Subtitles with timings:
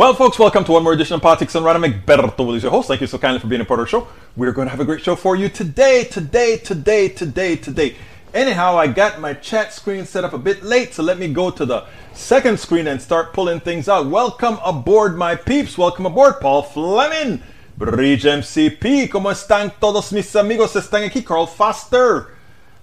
[0.00, 1.92] Well, folks, welcome to one more edition of Politics and Random.
[1.92, 2.88] Egberto Willies, your host.
[2.88, 4.08] Thank you so kindly for being a part of the show.
[4.34, 7.96] We're going to have a great show for you today, today, today, today, today.
[8.32, 11.50] Anyhow, I got my chat screen set up a bit late, so let me go
[11.50, 11.84] to the
[12.14, 14.06] second screen and start pulling things out.
[14.06, 15.76] Welcome aboard, my peeps.
[15.76, 17.42] Welcome aboard, Paul Fleming.
[17.76, 19.10] Bridge MCP.
[19.10, 20.76] ¿Cómo están todos mis amigos?
[20.76, 22.28] Están aquí, Carl Foster.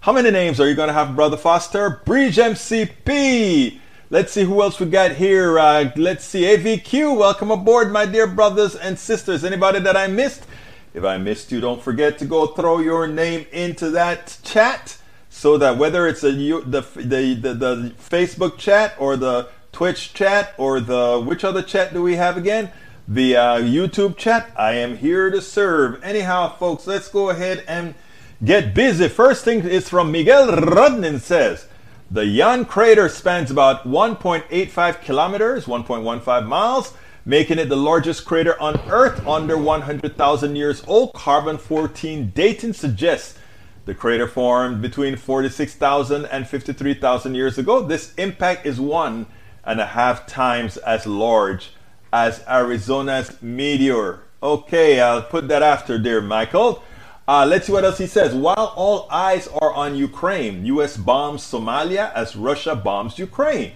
[0.01, 1.99] How many names are you going to have, Brother Foster?
[2.05, 3.79] Bridge MCP.
[4.09, 5.59] Let's see who else we got here.
[5.59, 6.43] Uh, let's see.
[6.43, 9.43] AVQ, welcome aboard, my dear brothers and sisters.
[9.43, 10.45] Anybody that I missed?
[10.93, 14.97] If I missed you, don't forget to go throw your name into that chat
[15.29, 20.53] so that whether it's a, the, the, the, the Facebook chat or the Twitch chat
[20.57, 22.71] or the which other chat do we have again?
[23.09, 24.49] The uh, YouTube chat.
[24.55, 26.01] I am here to serve.
[26.01, 27.93] Anyhow, folks, let's go ahead and
[28.41, 29.09] get busy.
[29.09, 31.67] First thing is from Miguel Rudnin says.
[32.09, 36.93] The Yilan crater spans about 1.85 kilometers, 1.15 miles,
[37.25, 41.13] making it the largest crater on Earth under 100,000 years old.
[41.13, 43.37] Carbon 14 dating suggests
[43.83, 47.81] the crater formed between 46,000 and 53,000 years ago.
[47.85, 49.25] This impact is one
[49.65, 51.71] and a half times as large
[52.13, 54.21] as Arizona's meteor.
[54.41, 56.83] Okay, I'll put that after, dear Michael.
[57.27, 58.33] Uh, let's see what else he says.
[58.33, 60.95] While all eyes are on Ukraine, U.S.
[60.95, 63.73] bombs Somalia as Russia bombs Ukraine.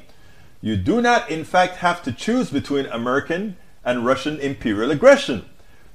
[0.61, 5.43] You do not, in fact, have to choose between American and Russian imperial aggression.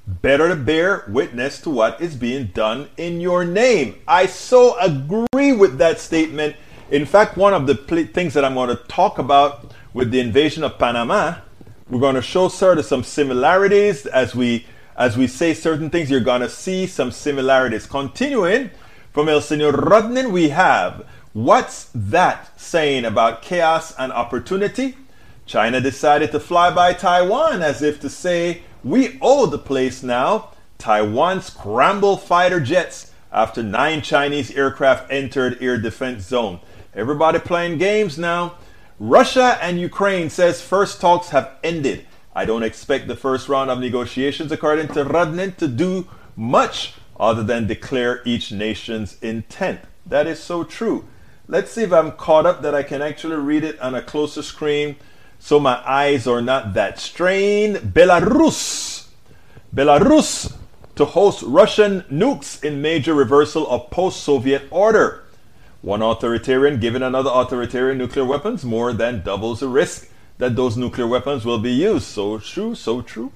[0.05, 3.95] Better to bear witness to what is being done in your name.
[4.07, 6.55] I so agree with that statement.
[6.91, 10.19] In fact, one of the pl- things that I'm going to talk about with the
[10.19, 11.39] invasion of Panama,
[11.89, 16.09] we're going to show sort of some similarities as we as we say certain things,
[16.09, 17.85] you're going to see some similarities.
[17.85, 18.71] Continuing
[19.13, 24.97] from El Senor Rudnin, we have what's that saying about chaos and opportunity?
[25.45, 30.49] China decided to fly by Taiwan as if to say, we owe the place now.
[30.79, 36.59] Taiwan scrambled fighter jets after nine Chinese aircraft entered air defense zone.
[36.95, 38.55] Everybody playing games now.
[38.99, 42.06] Russia and Ukraine says first talks have ended.
[42.37, 47.41] I don't expect the first round of negotiations, according to Rudnin, to do much other
[47.41, 49.79] than declare each nation's intent.
[50.05, 51.05] That is so true.
[51.47, 54.43] Let's see if I'm caught up that I can actually read it on a closer
[54.43, 54.97] screen
[55.39, 57.77] so my eyes are not that strained.
[57.77, 59.07] Belarus.
[59.73, 60.55] Belarus
[60.95, 65.23] to host Russian nukes in major reversal of post Soviet order.
[65.81, 71.07] One authoritarian giving another authoritarian nuclear weapons more than doubles the risk that those nuclear
[71.07, 72.05] weapons will be used.
[72.05, 73.31] So true, so true.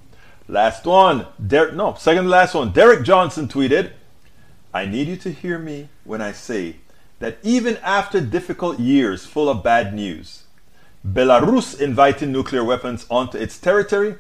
[0.47, 1.28] Last one.
[1.45, 2.72] Der- no, second last one.
[2.72, 3.91] Derek Johnson tweeted,
[4.73, 6.78] I need you to hear me when I say
[7.19, 10.44] that even after difficult years full of bad news,
[11.07, 14.16] Belarus inviting nuclear weapons onto its territory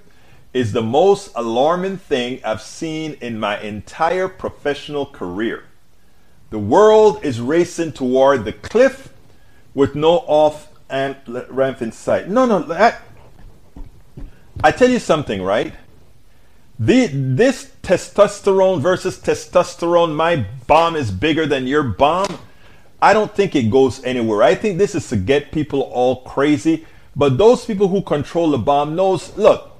[0.53, 5.63] is the most alarming thing I've seen in my entire professional career.
[6.49, 9.13] The world is racing toward the cliff
[9.73, 11.15] with no off and
[11.49, 12.29] ramp in sight.
[12.29, 12.71] No, no.
[12.73, 12.97] I,
[14.63, 15.73] I tell you something, right?
[16.77, 22.39] The, this testosterone versus testosterone, my bomb is bigger than your bomb.
[23.01, 24.43] I don't think it goes anywhere.
[24.43, 26.85] I think this is to get people all crazy.
[27.15, 29.35] But those people who control the bomb knows.
[29.37, 29.71] Look,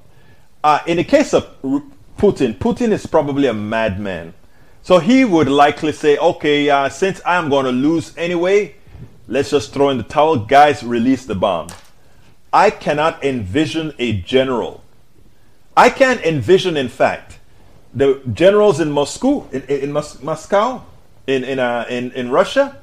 [0.64, 4.34] uh, in the case of Putin, Putin is probably a madman.
[4.82, 8.74] So he would likely say, okay, uh, since I'm going to lose anyway,
[9.28, 10.36] Let's just throw in the towel.
[10.36, 11.68] Guys, release the bomb.
[12.52, 14.82] I cannot envision a general.
[15.76, 17.38] I can't envision, in fact,
[17.94, 20.84] the generals in Moscow, in, in, in Moscow,
[21.26, 22.78] in, in, uh, in, in Russia,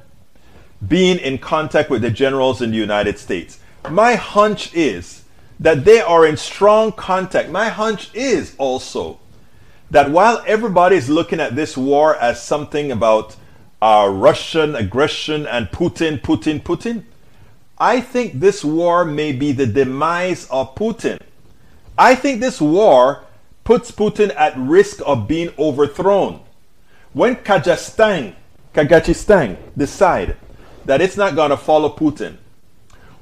[0.86, 3.60] being in contact with the generals in the United States.
[3.88, 5.24] My hunch is
[5.58, 7.50] that they are in strong contact.
[7.50, 9.20] My hunch is also
[9.90, 13.36] that while everybody is looking at this war as something about
[13.82, 17.04] uh, Russian aggression and Putin, Putin, Putin.
[17.78, 21.20] I think this war may be the demise of Putin.
[21.96, 23.24] I think this war
[23.64, 26.40] puts Putin at risk of being overthrown.
[27.12, 28.34] When Kazakhstan,
[28.74, 30.36] Kazakhstan decide
[30.84, 32.36] that it's not going to follow Putin,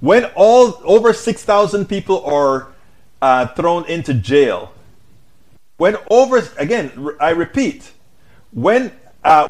[0.00, 2.68] when all over 6,000 people are
[3.20, 4.72] uh, thrown into jail,
[5.76, 7.92] when over, again, I repeat,
[8.52, 8.92] when
[9.24, 9.48] uh,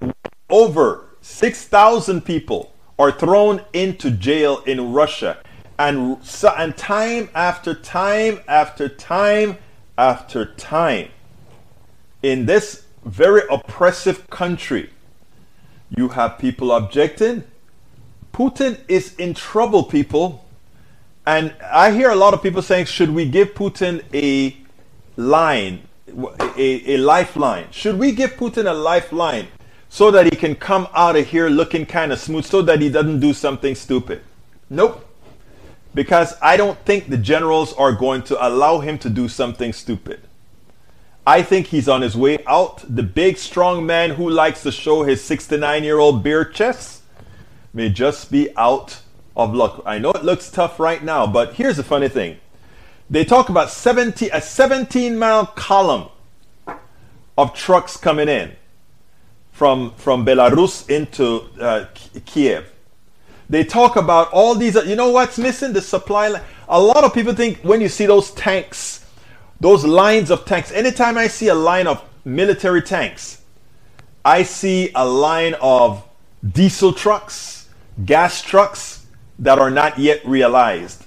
[0.50, 5.38] over 6,000 people are thrown into jail in Russia.
[5.78, 6.18] And,
[6.56, 9.58] and time after time after time
[9.96, 11.08] after time,
[12.22, 14.90] in this very oppressive country,
[15.96, 17.44] you have people objecting.
[18.32, 20.44] Putin is in trouble, people.
[21.26, 24.56] And I hear a lot of people saying, should we give Putin a
[25.16, 25.86] line,
[26.56, 27.66] a, a lifeline?
[27.70, 29.48] Should we give Putin a lifeline
[29.88, 32.88] so that he can come out of here looking kind of smooth, so that he
[32.88, 34.23] doesn't do something stupid?
[34.70, 35.05] Nope.
[35.94, 40.20] Because I don't think the generals are going to allow him to do something stupid.
[41.26, 42.85] I think he's on his way out.
[42.88, 47.02] The big, strong man who likes to show his 69 year old beer chest
[47.75, 49.00] may just be out
[49.37, 49.82] of luck.
[49.85, 52.38] I know it looks tough right now, but here's the funny thing.
[53.11, 56.08] They talk about 70, a 17 mile column
[57.37, 58.56] of trucks coming in
[59.58, 61.87] from, from Belarus into uh,
[62.25, 62.72] Kiev.
[63.50, 65.72] They talk about all these, you know what's missing?
[65.72, 66.43] The supply line.
[66.69, 69.05] A lot of people think when you see those tanks,
[69.58, 73.43] those lines of tanks, anytime I see a line of military tanks,
[74.25, 76.06] I see a line of
[76.52, 77.69] diesel trucks,
[78.04, 79.06] gas trucks,
[79.40, 81.04] that are not yet realized.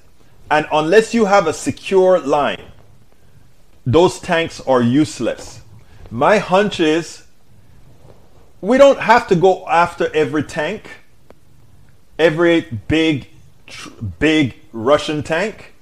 [0.50, 2.66] And unless you have a secure line,
[3.86, 5.62] those tanks are useless.
[6.10, 7.24] My hunch is
[8.62, 10.90] we don't have to go after every tank,
[12.18, 13.28] every big,
[14.20, 15.74] big Russian tank.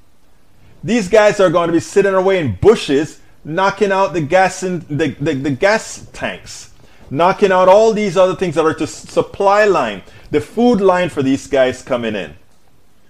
[0.83, 4.79] These guys are going to be sitting away in bushes, knocking out the gas in
[4.89, 6.73] the, the, the gas tanks,
[7.09, 11.21] knocking out all these other things that are to supply line, the food line for
[11.21, 12.33] these guys coming in.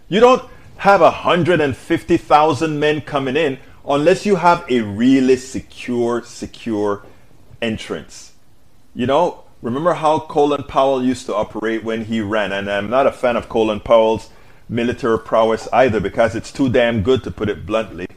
[0.07, 7.03] You don't have 150,000 men coming in unless you have a really secure, secure
[7.61, 8.33] entrance.
[8.95, 12.51] You know, remember how Colin Powell used to operate when he ran?
[12.51, 14.29] And I'm not a fan of Colin Powell's
[14.67, 18.07] military prowess either because it's too damn good to put it bluntly.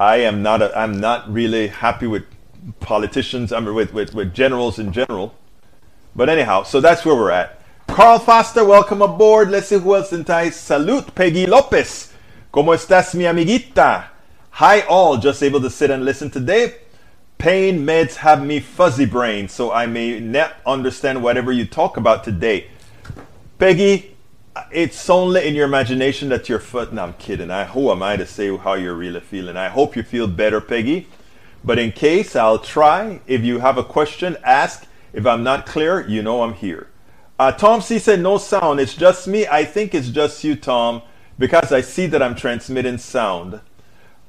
[0.00, 2.24] I am not a, I'm not really happy with
[2.80, 5.34] politicians, I mean with, with, with generals in general.
[6.14, 7.62] But anyhow, so that's where we're at.
[7.86, 9.50] Carl Foster, welcome aboard.
[9.50, 10.50] Let's see who else in Thai.
[10.50, 12.12] Salute, Peggy Lopez.
[12.52, 14.06] ¿Cómo estás, mi amiguita?
[14.50, 15.18] Hi, all.
[15.18, 16.74] Just able to sit and listen today.
[17.42, 22.22] Pain meds have me fuzzy brain, so I may not understand whatever you talk about
[22.22, 22.68] today.
[23.58, 24.16] Peggy,
[24.70, 26.92] it's only in your imagination that you're foot.
[26.92, 27.50] No, I'm kidding.
[27.50, 29.56] I, who am I to say how you're really feeling?
[29.56, 31.08] I hope you feel better, Peggy.
[31.64, 33.20] But in case, I'll try.
[33.26, 34.86] If you have a question, ask.
[35.12, 36.90] If I'm not clear, you know I'm here.
[37.40, 38.78] Uh, Tom C said no sound.
[38.78, 39.48] It's just me.
[39.48, 41.02] I think it's just you, Tom,
[41.40, 43.60] because I see that I'm transmitting sound.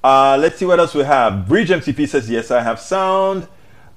[0.04, 1.48] Uh, let's see what else we have.
[1.48, 3.48] Bridge MCP says yes, I have sound.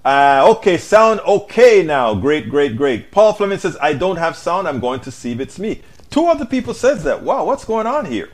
[0.04, 2.14] Uh, okay, sound okay now.
[2.14, 3.10] Great, great, great.
[3.10, 4.68] Paul Fleming says I don't have sound.
[4.68, 5.82] I'm going to see if it's me.
[6.10, 7.22] Two other people says that.
[7.22, 8.30] Wow, what's going on here?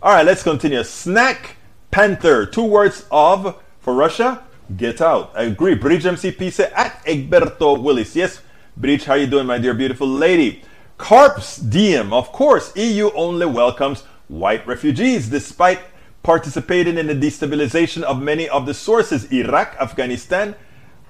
[0.00, 0.84] All right, let's continue.
[0.84, 1.56] Snack
[1.90, 2.46] Panther.
[2.46, 4.44] Two words of for Russia.
[4.76, 5.32] Get out.
[5.34, 5.74] I agree.
[5.74, 8.14] Bridge MCP said at Egberto Willies.
[8.14, 8.40] Yes,
[8.76, 10.62] Bridge, how you doing, my dear beautiful lady?
[10.96, 15.80] Carps Diem, of course, EU only welcomes white refugees despite
[16.26, 20.56] participating in the destabilization of many of the sources, Iraq, Afghanistan.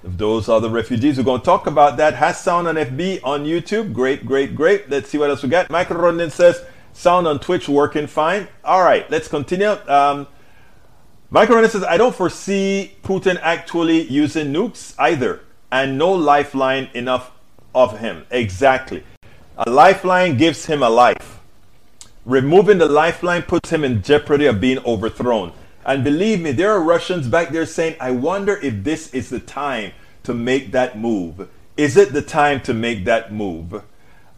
[0.03, 1.17] Those are the refugees.
[1.17, 2.13] We're going to talk about that.
[2.13, 3.93] Has sound on FB on YouTube.
[3.93, 4.91] Great, great, great.
[4.91, 5.71] Let's see what else we got.
[5.71, 8.47] Michael Rodden says sound on Twitch working fine.
[8.63, 9.75] All right, let's continue.
[9.87, 10.27] Um,
[11.31, 15.41] Michael Rodden says I don't foresee Putin actually using nukes either,
[15.71, 17.31] and no lifeline enough
[17.73, 18.27] of him.
[18.29, 19.03] Exactly.
[19.57, 21.36] A lifeline gives him a life.
[22.27, 25.53] Removing the lifeline puts him in jeopardy of being overthrown.
[25.85, 29.39] And believe me, there are Russians back there saying, I wonder if this is the
[29.39, 31.47] time to make that move.
[31.77, 33.81] Is it the time to make that move?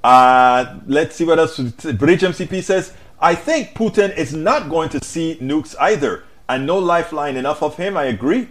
[0.04, 1.58] Uh, let's see what else.
[1.58, 6.26] Bridge MCP says, I think Putin is not going to see nukes either.
[6.48, 7.98] And no lifeline enough of him.
[7.98, 8.50] I agree.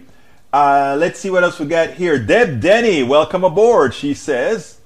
[0.51, 2.19] Uh, let's see what else we got here.
[2.19, 3.93] Deb Denny, welcome aboard.
[3.93, 4.78] She says,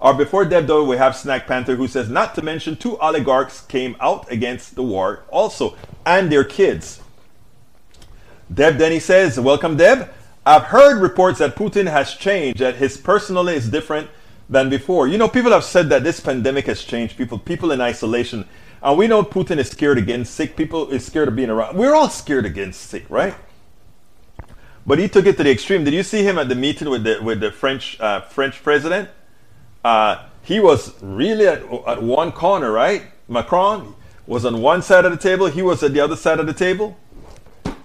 [0.00, 3.60] or before Deb though, we have Snack Panther who says, not to mention two oligarchs
[3.62, 5.76] came out against the war also,
[6.06, 7.00] and their kids.
[8.52, 10.10] Deb Denny says, welcome Deb.
[10.46, 14.08] I've heard reports that Putin has changed, that his personality is different
[14.48, 15.06] than before.
[15.06, 18.48] You know, people have said that this pandemic has changed people, people in isolation.
[18.82, 20.56] And we know Putin is scared getting sick.
[20.56, 21.76] People is scared of being around.
[21.76, 23.34] We're all scared getting sick, right?
[24.86, 25.84] But he took it to the extreme.
[25.84, 29.10] Did you see him at the meeting with the with the French uh, French president?
[29.84, 33.02] Uh, he was really at, at one corner, right?
[33.28, 33.94] Macron
[34.26, 36.54] was on one side of the table, he was at the other side of the
[36.54, 36.96] table.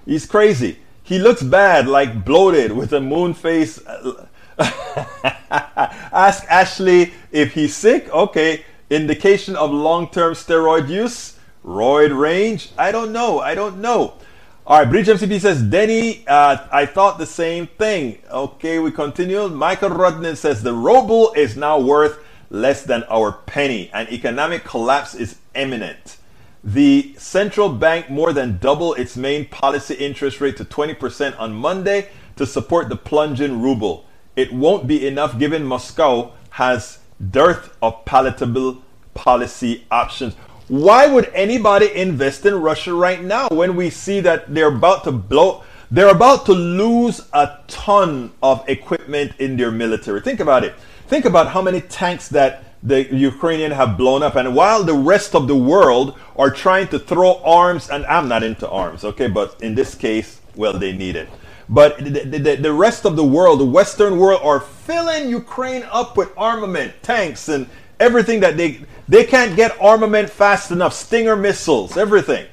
[0.05, 0.79] He's crazy.
[1.03, 3.79] He looks bad, like bloated with a moon face.
[4.59, 8.09] Ask Ashley if he's sick.
[8.13, 12.71] Okay, indication of long term steroid use, roid range.
[12.77, 13.39] I don't know.
[13.39, 14.15] I don't know.
[14.65, 18.19] All right, Bridge MCP says, Denny, uh, I thought the same thing.
[18.31, 19.49] Okay, we continue.
[19.49, 25.15] Michael Rodden says, the ruble is now worth less than our penny and economic collapse
[25.15, 26.15] is imminent.
[26.63, 32.07] The central bank more than doubled its main policy interest rate to 20% on Monday
[32.37, 34.05] to support the plunging ruble.
[34.37, 36.99] It won't be enough given Moscow has
[37.31, 38.81] dearth of palatable
[39.13, 40.37] policy options.
[40.67, 45.11] Why would anybody invest in Russia right now when we see that they're about to
[45.11, 50.21] blow they're about to lose a ton of equipment in their military.
[50.21, 50.73] Think about it.
[51.05, 54.35] Think about how many tanks that the Ukrainian have blown up.
[54.35, 58.41] And while the rest of the world are trying to throw arms, and I'm not
[58.41, 61.29] into arms, okay, but in this case, well, they need it.
[61.69, 66.17] But the, the, the rest of the world, the Western world, are filling Ukraine up
[66.17, 67.67] with armament, tanks, and
[68.03, 72.45] everything that they they can't get armament fast enough, Stinger missiles, everything.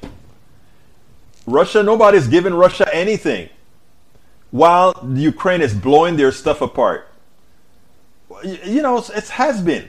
[1.47, 3.49] Russia, nobody's giving Russia anything,
[4.51, 7.09] while Ukraine is blowing their stuff apart.
[8.45, 9.89] You know, it has been.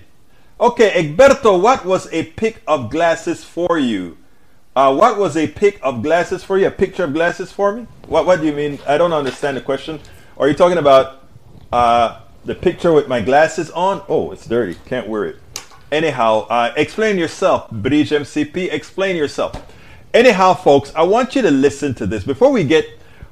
[0.59, 4.17] Okay, Egberto, what was a pick of glasses for you?
[4.75, 6.67] Uh, what was a pick of glasses for you?
[6.67, 7.87] A picture of glasses for me?
[8.07, 8.79] What What do you mean?
[8.87, 9.99] I don't understand the question.
[10.37, 11.23] Are you talking about
[11.73, 14.03] uh, the picture with my glasses on?
[14.07, 14.75] Oh, it's dirty.
[14.85, 15.40] Can't wear it.
[15.91, 18.71] Anyhow, uh, explain yourself, Bridge MCP.
[18.71, 19.61] Explain yourself.
[20.13, 22.85] Anyhow, folks, I want you to listen to this before we get.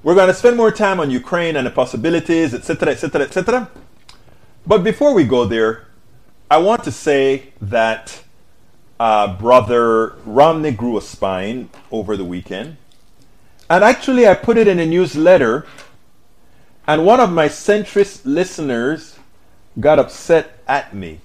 [0.03, 3.71] We're going to spend more time on Ukraine and the possibilities, etc., etc., etc.
[4.67, 5.87] But before we go there,
[6.51, 8.23] I want to say that
[8.99, 12.75] uh, brother Romney grew a spine over the weekend.
[13.69, 15.65] And actually, I put it in a newsletter,
[16.87, 19.17] and one of my centrist listeners
[19.79, 21.21] got upset at me.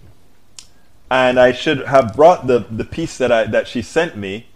[1.15, 4.49] And I should have brought the, the piece that, I, that she sent me,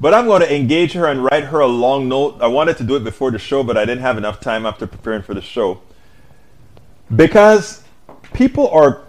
[0.00, 2.38] but I'm going to engage her and write her a long note.
[2.40, 4.86] I wanted to do it before the show, but I didn't have enough time after
[4.86, 5.82] preparing for the show.
[7.14, 7.82] Because
[8.32, 9.02] people are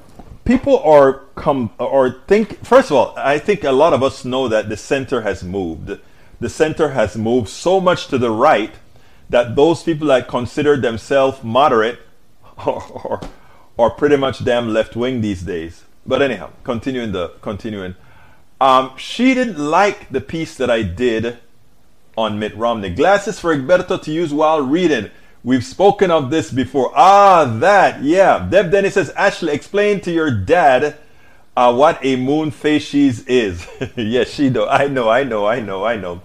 [0.44, 4.48] people are come or think first of all i think a lot of us know
[4.48, 6.00] that the center has moved
[6.40, 8.76] the center has moved so much to the right
[9.30, 12.00] that those people that consider themselves moderate
[12.60, 13.20] are,
[13.78, 17.96] are pretty much damn left wing these days but anyhow continuing the continuing
[18.60, 21.38] um, she didn't like the piece that i did
[22.18, 25.10] on mitt romney glasses for egberto to use while reading
[25.48, 26.92] We've spoken of this before.
[26.94, 28.46] Ah, that, yeah.
[28.50, 30.98] Deb Dennis says, Ashley, explain to your dad
[31.56, 33.66] uh, what a moon facies is.
[33.96, 34.68] yes, she know.
[34.68, 36.22] I know, I know, I know, I know.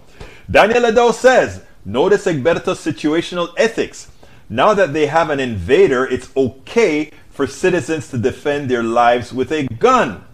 [0.51, 4.11] Daniel Ado says, notice Egberto's situational ethics.
[4.49, 9.51] Now that they have an invader, it's okay for citizens to defend their lives with
[9.51, 10.25] a gun.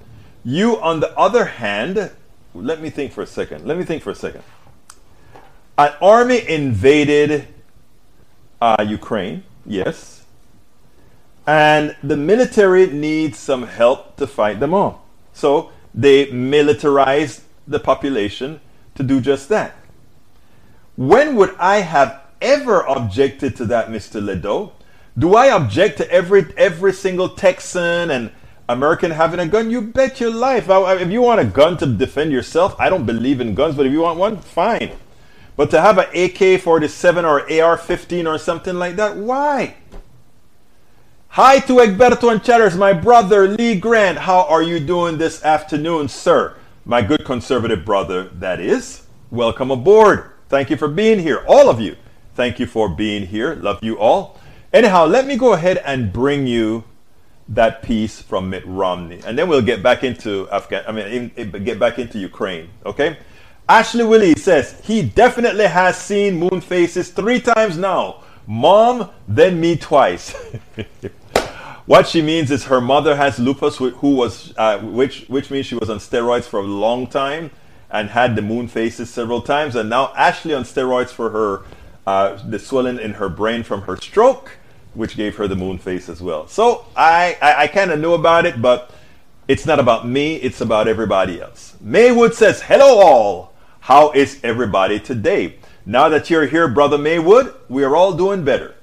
[0.44, 2.10] You, on the other hand,
[2.54, 3.64] let me think for a second.
[3.64, 4.42] Let me think for a second.
[5.78, 7.46] An army invaded
[8.60, 10.24] uh, Ukraine, yes.
[11.46, 14.96] And the military needs some help to fight them off.
[15.32, 18.60] So they militarize the population
[18.96, 19.76] to do just that.
[20.96, 24.20] When would I have ever objected to that, Mr.
[24.20, 24.72] Ledo?
[25.18, 28.30] Do I object to every every single Texan and
[28.68, 29.68] American having a gun?
[29.68, 30.66] You bet your life.
[30.68, 33.92] If you want a gun to defend yourself, I don't believe in guns, but if
[33.92, 34.92] you want one, fine.
[35.56, 39.74] But to have an AK 47 or AR 15 or something like that, why?
[41.30, 44.18] Hi to Egberto and Chatters, my brother Lee Grant.
[44.18, 46.54] How are you doing this afternoon, sir?
[46.84, 49.02] My good conservative brother, that is.
[49.32, 50.30] Welcome aboard.
[50.48, 51.44] Thank you for being here.
[51.48, 51.96] All of you,
[52.36, 53.56] thank you for being here.
[53.56, 54.38] Love you all.
[54.72, 56.84] Anyhow, let me go ahead and bring you
[57.48, 60.84] that piece from Mitt Romney, and then we'll get back into Afghan.
[60.86, 61.30] I mean,
[61.64, 62.68] get back into Ukraine.
[62.84, 63.16] Okay.
[63.66, 68.22] Ashley Willie says he definitely has seen moon faces three times now.
[68.46, 70.34] Mom, then me twice.
[71.86, 75.74] what she means is her mother has lupus, who was uh, which which means she
[75.76, 77.50] was on steroids for a long time
[77.90, 81.62] and had the moon faces several times, and now Ashley on steroids for her
[82.06, 84.57] uh, the swelling in her brain from her stroke,
[84.94, 86.46] which gave her the moon face as well.
[86.48, 88.90] So I I, I kind of knew about it, but
[89.46, 91.76] it's not about me; it's about everybody else.
[91.80, 95.54] Maywood says, "Hello all." How is everybody today?
[95.86, 98.74] Now that you're here, Brother Maywood, we are all doing better.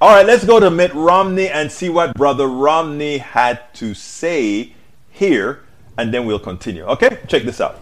[0.00, 4.72] All right, let's go to Mitt Romney and see what Brother Romney had to say
[5.10, 5.64] here,
[5.98, 6.84] and then we'll continue.
[6.84, 7.80] Okay, check this out.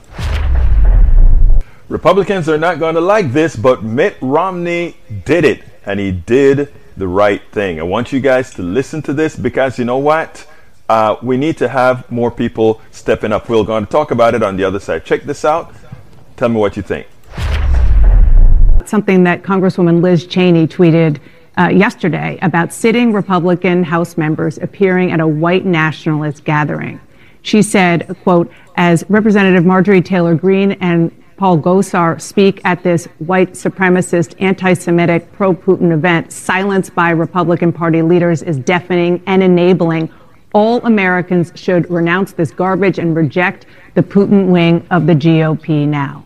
[1.91, 6.73] Republicans are not going to like this, but Mitt Romney did it, and he did
[7.03, 7.81] the right thing.
[7.81, 10.47] I want you guys to listen to this because you know what?
[10.89, 13.49] Uh, we need to have more people stepping up.
[13.49, 15.05] We're going to talk about it on the other side.
[15.05, 15.75] Check this out.
[16.37, 17.09] Tell me what you think.
[18.87, 21.19] Something that Congresswoman Liz Cheney tweeted
[21.59, 27.01] uh, yesterday about sitting Republican House members appearing at a white nationalist gathering.
[27.43, 31.11] She said, quote, as Representative Marjorie Taylor Greene and
[31.43, 36.31] Paul Gosar speak at this white supremacist, anti Semitic, pro Putin event.
[36.31, 40.09] Silence by Republican Party leaders is deafening and enabling.
[40.55, 46.25] All Americans should renounce this garbage and reject the Putin wing of the GOP now.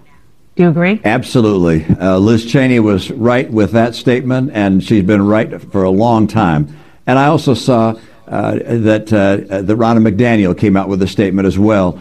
[0.55, 1.01] Do you agree?
[1.03, 1.87] Absolutely.
[1.99, 6.27] Uh, Liz Cheney was right with that statement, and she's been right for a long
[6.27, 6.77] time.
[7.07, 11.47] And I also saw uh, that uh, that Ronna McDaniel came out with a statement
[11.47, 11.99] as well,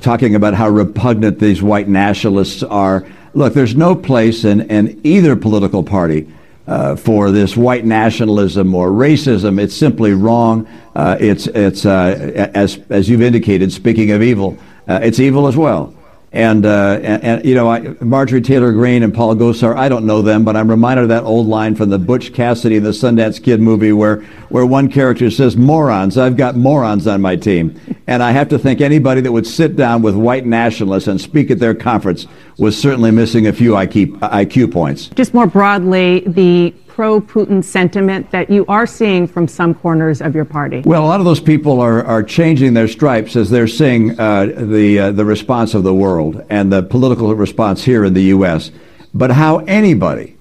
[0.00, 3.06] talking about how repugnant these white nationalists are.
[3.34, 6.28] Look, there's no place in, in either political party
[6.68, 9.60] uh, for this white nationalism or racism.
[9.60, 10.68] It's simply wrong.
[10.94, 13.72] Uh, it's it's uh, as as you've indicated.
[13.72, 15.94] Speaking of evil, uh, it's evil as well.
[16.30, 20.04] And, uh, and, and, you know, I, Marjorie Taylor Greene and Paul Gosar, I don't
[20.04, 22.90] know them, but I'm reminded of that old line from the Butch Cassidy and the
[22.90, 24.20] Sundance Kid movie where,
[24.50, 27.80] where one character says, morons, I've got morons on my team.
[28.06, 31.50] And I have to think anybody that would sit down with white nationalists and speak
[31.50, 32.26] at their conference
[32.58, 35.08] was certainly missing a few IQ, IQ points.
[35.08, 40.34] Just more broadly, the pro Putin sentiment that you are seeing from some corners of
[40.34, 40.82] your party?
[40.84, 44.46] Well, a lot of those people are, are changing their stripes as they're seeing uh,
[44.46, 48.72] the, uh, the response of the world and the political response here in the U.S.
[49.14, 50.36] But how anybody,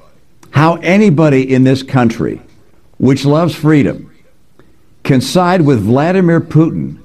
[0.50, 2.42] how anybody in this country,
[2.98, 4.12] which loves freedom,
[5.04, 7.04] can side with Vladimir Putin,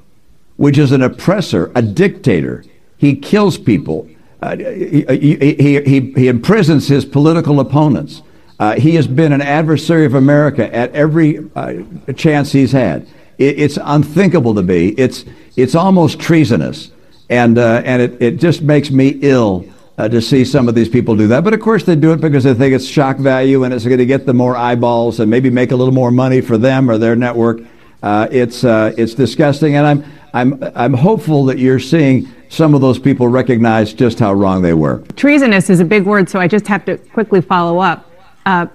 [0.56, 2.64] which is an oppressor, a dictator.
[2.96, 4.08] He kills people.
[4.40, 8.22] Uh, he, he, he, he imprisons his political opponents.
[8.62, 11.82] Uh, he has been an adversary of America at every uh,
[12.14, 13.04] chance he's had.
[13.36, 14.90] It, it's unthinkable to be.
[14.90, 15.24] It's
[15.56, 16.92] it's almost treasonous,
[17.28, 19.66] and uh, and it, it just makes me ill
[19.98, 21.42] uh, to see some of these people do that.
[21.42, 23.98] But of course, they do it because they think it's shock value and it's going
[23.98, 26.98] to get them more eyeballs and maybe make a little more money for them or
[26.98, 27.62] their network.
[28.00, 30.04] Uh, it's uh, it's disgusting, and I'm
[30.34, 34.74] I'm I'm hopeful that you're seeing some of those people recognize just how wrong they
[34.74, 35.02] were.
[35.16, 38.08] Treasonous is a big word, so I just have to quickly follow up.
[38.44, 38.66] Uh,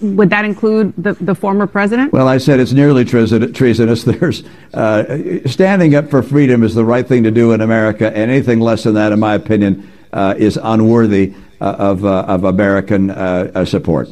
[0.00, 2.12] would that include the, the former president?
[2.12, 4.02] Well, I said it's nearly treasonous.
[4.04, 4.42] There's
[4.74, 8.58] uh, standing up for freedom is the right thing to do in America, and anything
[8.58, 13.64] less than that, in my opinion, uh, is unworthy uh, of, uh, of American uh,
[13.64, 14.08] support.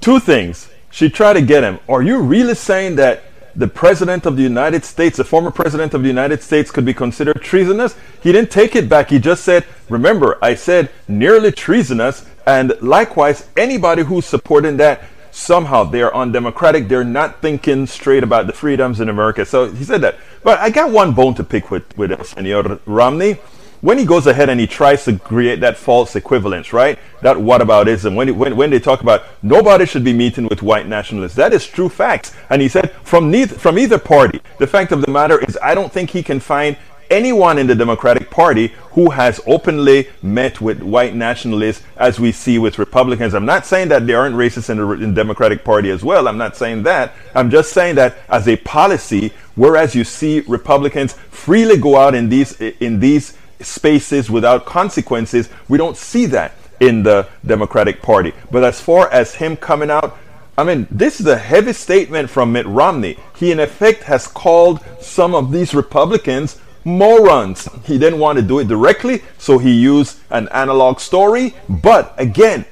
[0.00, 0.68] Two things.
[0.90, 1.78] She tried to get him.
[1.88, 3.22] Are you really saying that
[3.54, 6.94] the president of the United States, the former president of the United States, could be
[6.94, 7.94] considered treasonous?
[8.22, 9.10] He didn't take it back.
[9.10, 15.84] He just said, remember, I said nearly treasonous and likewise, anybody who's supporting that, somehow
[15.84, 16.88] they're undemocratic.
[16.88, 19.44] They're not thinking straight about the freedoms in America.
[19.44, 20.18] So he said that.
[20.42, 23.38] But I got one bone to pick with, with Senor Romney.
[23.82, 26.98] When he goes ahead and he tries to create that false equivalence, right?
[27.22, 28.14] That whataboutism.
[28.14, 31.54] When, he, when, when they talk about nobody should be meeting with white nationalists, that
[31.54, 32.34] is true facts.
[32.50, 35.74] And he said from neither, from either party, the fact of the matter is I
[35.74, 36.76] don't think he can find
[37.10, 42.58] anyone in the Democratic Party who has openly met with white nationalists as we see
[42.58, 43.34] with Republicans.
[43.34, 46.28] I'm not saying that there aren't racists in the, in Democratic Party as well.
[46.28, 47.14] I'm not saying that.
[47.34, 52.28] I'm just saying that as a policy, whereas you see Republicans freely go out in
[52.28, 58.32] these in these spaces without consequences, we don't see that in the Democratic Party.
[58.50, 60.16] But as far as him coming out
[60.58, 63.16] I mean, this is a heavy statement from Mitt Romney.
[63.34, 67.68] He, in effect, has called some of these Republicans morons.
[67.84, 71.54] He didn't want to do it directly, so he used an analog story.
[71.68, 72.64] But again,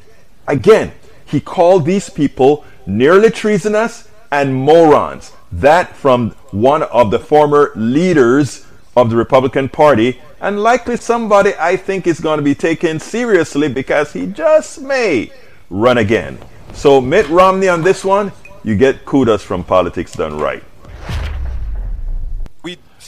[0.46, 0.92] again,
[1.24, 5.32] he called these people nearly treasonous and morons.
[5.52, 8.66] That from one of the former leaders
[8.96, 13.68] of the Republican Party, and likely somebody I think is going to be taken seriously
[13.68, 15.32] because he just may
[15.70, 16.38] run again.
[16.72, 18.32] So, Mitt Romney on this one,
[18.64, 20.62] you get kudos from Politics Done Right.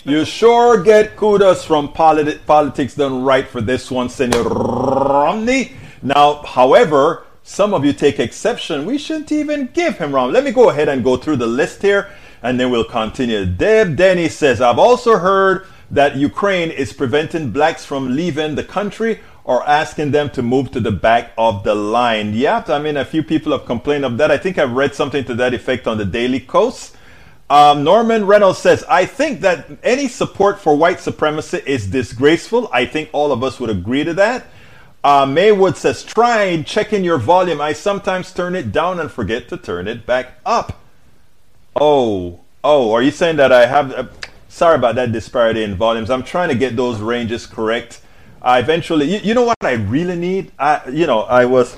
[0.02, 5.74] You sure get kudos from politi- politics done right for this one, Senor Romney.
[6.00, 8.86] Now, however, some of you take exception.
[8.86, 10.32] We shouldn't even give him Romney.
[10.32, 12.08] Let me go ahead and go through the list here,
[12.42, 13.44] and then we'll continue.
[13.44, 19.20] Deb Denny says, I've also heard that Ukraine is preventing blacks from leaving the country
[19.44, 22.32] or asking them to move to the back of the line.
[22.32, 24.30] Yeah, I mean, a few people have complained of that.
[24.30, 26.92] I think I've read something to that effect on the Daily Kos.
[27.50, 32.70] Um, Norman Reynolds says, I think that any support for white supremacy is disgraceful.
[32.72, 34.46] I think all of us would agree to that.
[35.02, 37.60] Uh, Maywood says, try checking your volume.
[37.60, 40.80] I sometimes turn it down and forget to turn it back up.
[41.74, 43.92] Oh, oh, are you saying that I have.
[43.92, 44.06] Uh,
[44.48, 46.08] sorry about that disparity in volumes.
[46.08, 48.00] I'm trying to get those ranges correct.
[48.40, 50.52] I eventually, you, you know what I really need?
[50.56, 51.76] I, you know, I was,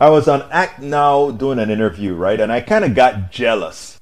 [0.00, 2.40] I was on Act Now doing an interview, right?
[2.40, 3.99] And I kind of got jealous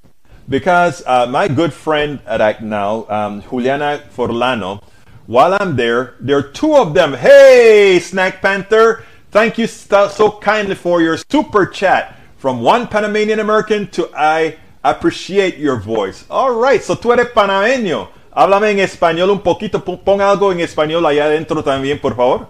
[0.49, 4.83] because uh, my good friend right Now, um, Juliana Forlano,
[5.27, 6.15] while I'm there.
[6.21, 7.13] There are two of them.
[7.13, 13.89] Hey, Snack Panther, thank you so kindly for your super chat from one Panamanian American
[13.89, 16.25] to I appreciate your voice.
[16.31, 18.09] All right, so tú eres panameño.
[18.35, 19.85] Háblame en español un poquito.
[19.85, 22.49] Pon algo en español allá adentro también, por favor.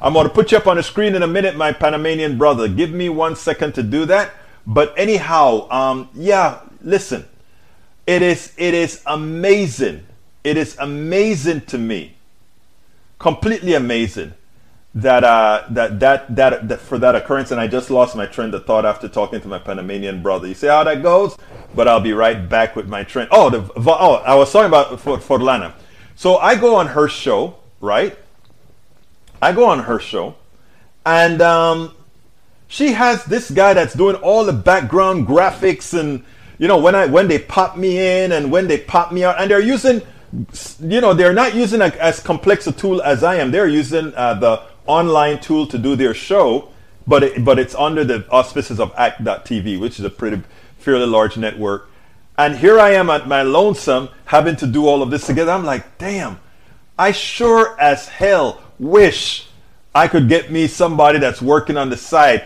[0.00, 2.68] I'm going to put you up on the screen in a minute, my Panamanian brother.
[2.68, 4.32] Give me one second to do that.
[4.66, 7.24] But anyhow, um, yeah, listen.
[8.06, 10.06] It is it is amazing.
[10.44, 12.16] It is amazing to me
[13.18, 14.34] completely amazing
[14.94, 17.50] that, uh, that, that, that, that, for that occurrence.
[17.50, 20.48] And I just lost my train of thought after talking to my Panamanian brother.
[20.48, 21.36] You see how that goes?
[21.74, 23.28] But I'll be right back with my train.
[23.30, 25.74] Oh, the, oh I was talking about for, Forlano.
[26.14, 28.16] So I go on her show, right?
[29.42, 30.34] I go on her show,
[31.04, 31.94] and um,
[32.68, 36.24] she has this guy that's doing all the background graphics and
[36.58, 39.40] you know when I when they pop me in and when they pop me out,
[39.40, 40.02] and they're using
[40.80, 43.50] you know, they're not using a, as complex a tool as I am.
[43.50, 46.68] They're using uh, the online tool to do their show,
[47.06, 50.42] but it, but it's under the auspices of Act.tv, which is a pretty
[50.78, 51.88] fairly large network.
[52.38, 55.52] And here I am at my lonesome having to do all of this together.
[55.52, 56.38] I'm like, damn,
[56.98, 59.48] I sure as hell wish
[59.94, 62.44] I could get me somebody that's working on the side.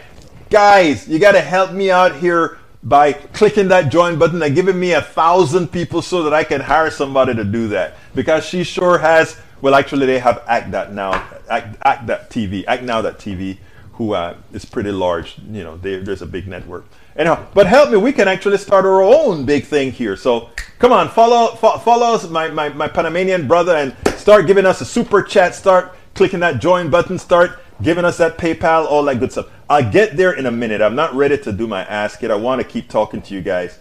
[0.48, 4.78] Guys, you got to help me out here by clicking that join button and giving
[4.78, 7.96] me a thousand people so that I can hire somebody to do that.
[8.14, 11.12] Because she sure has, well, actually, they have Act That Now,
[11.48, 13.58] Act, Act That TV, Act Now That TV,
[13.94, 15.36] who uh, is pretty large.
[15.50, 16.86] You know, they, there's a big network.
[17.16, 20.16] Anyhow, but help me, we can actually start our own big thing here.
[20.16, 24.64] So come on, follow, fo- follow us, my, my, my Panamanian brother, and start giving
[24.64, 25.54] us a super chat.
[25.54, 27.18] Start clicking that join button.
[27.18, 29.48] Start giving us that PayPal, all that good stuff.
[29.68, 30.82] I'll get there in a minute.
[30.82, 32.30] I'm not ready to do my ask it.
[32.30, 33.78] I want to keep talking to you guys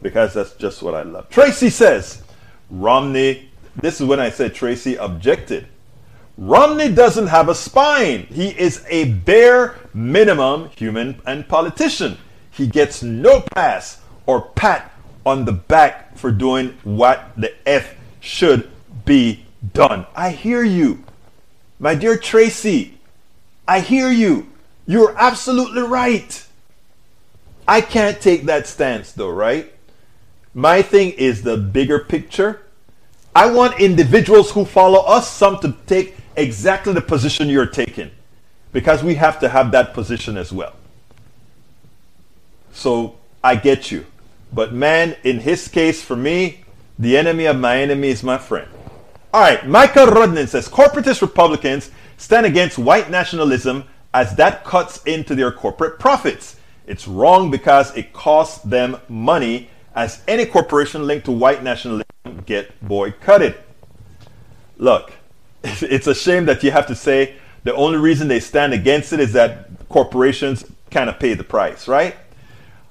[0.00, 1.28] because that's just what I love.
[1.30, 2.22] Tracy says,
[2.70, 5.66] Romney, this is when I said Tracy objected.
[6.38, 8.26] Romney doesn't have a spine.
[8.26, 12.18] He is a bare minimum human and politician.
[12.50, 14.92] He gets no pass or pat
[15.24, 18.70] on the back for doing what the F should
[19.04, 20.06] be done.
[20.14, 21.04] I hear you.
[21.78, 22.98] My dear Tracy,
[23.72, 24.48] I hear you.
[24.86, 26.46] You're absolutely right.
[27.66, 29.72] I can't take that stance though, right?
[30.52, 32.60] My thing is the bigger picture.
[33.34, 38.10] I want individuals who follow us some to take exactly the position you're taking
[38.74, 40.74] because we have to have that position as well.
[42.72, 44.04] So I get you.
[44.52, 46.62] But man, in his case, for me,
[46.98, 48.68] the enemy of my enemy is my friend.
[49.32, 51.90] All right, Michael Rudnin says corporatist Republicans
[52.22, 53.82] stand against white nationalism
[54.14, 56.54] as that cuts into their corporate profits.
[56.86, 62.06] It's wrong because it costs them money, as any corporation linked to white nationalism
[62.46, 63.56] get boycotted.
[64.78, 65.12] Look,
[65.64, 69.18] it's a shame that you have to say the only reason they stand against it
[69.18, 72.14] is that corporations kind of pay the price, right?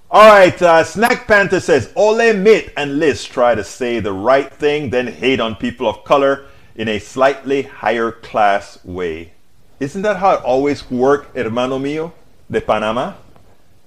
[0.09, 4.51] All right, uh, Snack Panther says Ole Mitt and Liz try to say the right
[4.51, 9.33] thing, then hate on people of color in a slightly higher class way.
[9.79, 12.11] Isn't that how it always worked, hermano mío,
[12.49, 13.13] de Panama?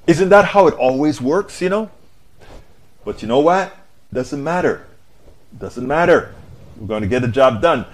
[0.07, 1.91] Isn't that how it always works, you know?
[3.05, 3.77] But you know what?
[4.13, 4.87] Doesn't matter.
[5.59, 6.35] Doesn't matter.
[6.77, 7.87] We're going to get the job done.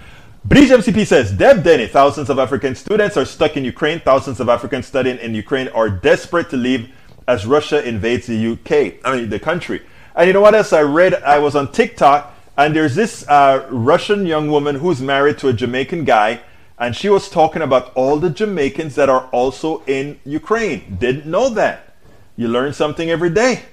[0.43, 3.99] Bridge MCP says, Deb Denny, thousands of African students are stuck in Ukraine.
[3.99, 6.89] Thousands of Africans studying in Ukraine are desperate to leave
[7.27, 9.81] as Russia invades the UK, I mean, the country.
[10.15, 11.13] And you know what else I read?
[11.13, 15.53] I was on TikTok and there's this uh, Russian young woman who's married to a
[15.53, 16.41] Jamaican guy,
[16.77, 20.97] and she was talking about all the Jamaicans that are also in Ukraine.
[20.99, 21.93] Didn't know that.
[22.35, 23.63] You learn something every day.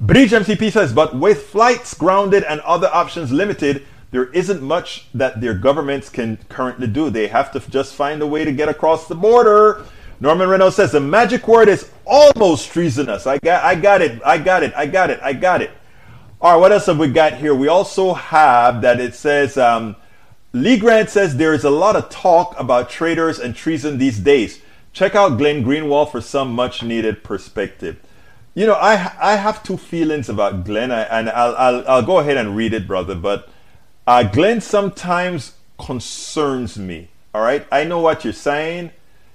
[0.00, 5.40] Bridge MCP says, but with flights grounded and other options limited, there isn't much that
[5.40, 7.08] their governments can currently do.
[7.08, 9.84] They have to just find a way to get across the border.
[10.20, 13.26] Norman Reynolds says the magic word is almost treasonous.
[13.26, 14.20] I got, I got it.
[14.24, 14.72] I got it.
[14.76, 15.20] I got it.
[15.22, 15.70] I got it.
[16.42, 17.54] All right, what else have we got here?
[17.54, 19.94] We also have that it says um,
[20.52, 24.60] Lee Grant says there is a lot of talk about traitors and treason these days.
[24.92, 27.96] Check out Glenn Greenwald for some much needed perspective.
[28.54, 32.18] You know, I I have two feelings about Glenn, I, and I'll, I'll, I'll go
[32.18, 33.14] ahead and read it, brother.
[33.14, 33.48] But
[34.04, 37.10] uh, Glenn sometimes concerns me.
[37.32, 38.90] All right, I know what you're saying.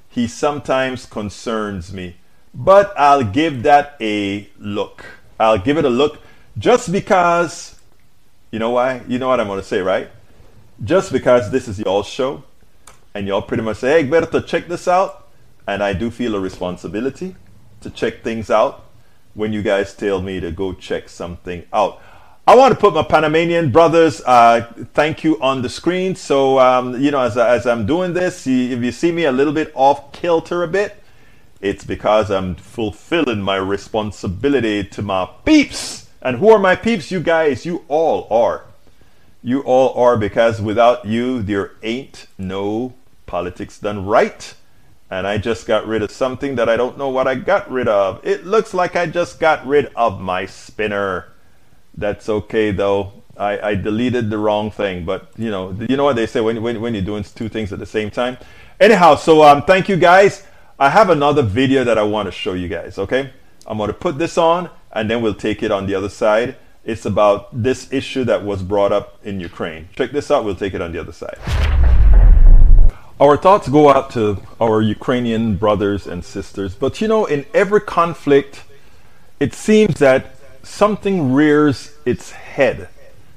[0.09, 2.17] He sometimes concerns me,
[2.53, 5.05] but I'll give that a look.
[5.39, 6.19] I'll give it a look
[6.57, 7.75] just because,
[8.51, 9.01] you know why?
[9.07, 10.09] You know what I'm going to say, right?
[10.83, 12.43] Just because this is y'all's show
[13.13, 15.27] and y'all pretty much say, hey, better check this out.
[15.67, 17.35] And I do feel a responsibility
[17.81, 18.85] to check things out
[19.33, 22.01] when you guys tell me to go check something out.
[22.47, 26.15] I want to put my Panamanian brothers uh, thank you on the screen.
[26.15, 29.51] So, um, you know, as, as I'm doing this, if you see me a little
[29.51, 31.03] bit off kilter a bit,
[31.59, 36.06] it's because I'm fulfilling my responsibility to my peeps.
[36.27, 37.09] And who are my peeps?
[37.09, 38.65] You guys, you all are.
[39.41, 44.53] You all are because without you, there ain't no politics done right.
[45.09, 47.87] And I just got rid of something that I don't know what I got rid
[47.87, 48.19] of.
[48.27, 51.29] It looks like I just got rid of my spinner.
[51.95, 53.13] That's okay though.
[53.37, 56.61] I, I deleted the wrong thing, but you know, you know what they say when,
[56.61, 58.37] when, when you're doing two things at the same time.
[58.81, 60.43] Anyhow, so um, thank you guys.
[60.77, 62.97] I have another video that I want to show you guys.
[62.97, 63.31] Okay,
[63.65, 66.55] I'm to put this on, and then we'll take it on the other side.
[66.83, 69.89] It's about this issue that was brought up in Ukraine.
[69.95, 70.45] Check this out.
[70.45, 71.37] We'll take it on the other side.
[73.19, 76.75] Our thoughts go out to our Ukrainian brothers and sisters.
[76.75, 78.63] But you know, in every conflict,
[79.39, 82.89] it seems that something rears its head.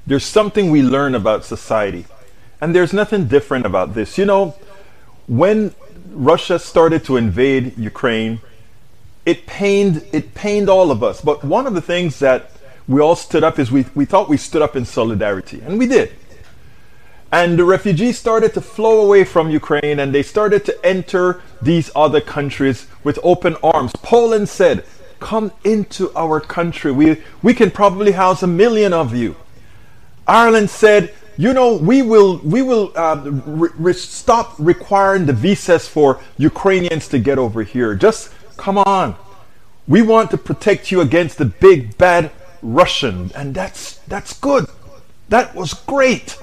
[0.05, 2.05] There's something we learn about society.
[2.59, 4.17] And there's nothing different about this.
[4.17, 4.55] You know,
[5.27, 5.73] when
[6.11, 8.39] Russia started to invade Ukraine,
[9.25, 11.21] it pained it pained all of us.
[11.21, 12.51] But one of the things that
[12.87, 15.87] we all stood up is we, we thought we stood up in solidarity, and we
[15.87, 16.13] did.
[17.31, 21.89] And the refugees started to flow away from Ukraine and they started to enter these
[21.95, 23.93] other countries with open arms.
[24.03, 24.83] Poland said,
[25.21, 26.91] Come into our country.
[26.91, 29.37] We, we can probably house a million of you.
[30.27, 35.87] Ireland said, you know, we will we will uh, re- re- stop requiring the visas
[35.87, 37.95] for Ukrainians to get over here.
[37.95, 38.31] Just
[38.61, 39.15] come on.
[39.87, 44.67] We want to protect you against the big bad Russian, and that's that's good.
[45.29, 46.37] That was great.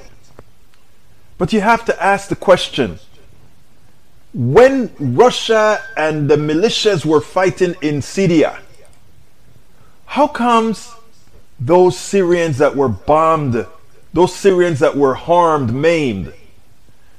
[1.39, 2.99] But you have to ask the question
[4.35, 8.59] when Russia and the militias were fighting in Syria,
[10.07, 10.93] how comes
[11.61, 13.67] those Syrians that were bombed,
[14.13, 16.35] those Syrians that were harmed, maimed,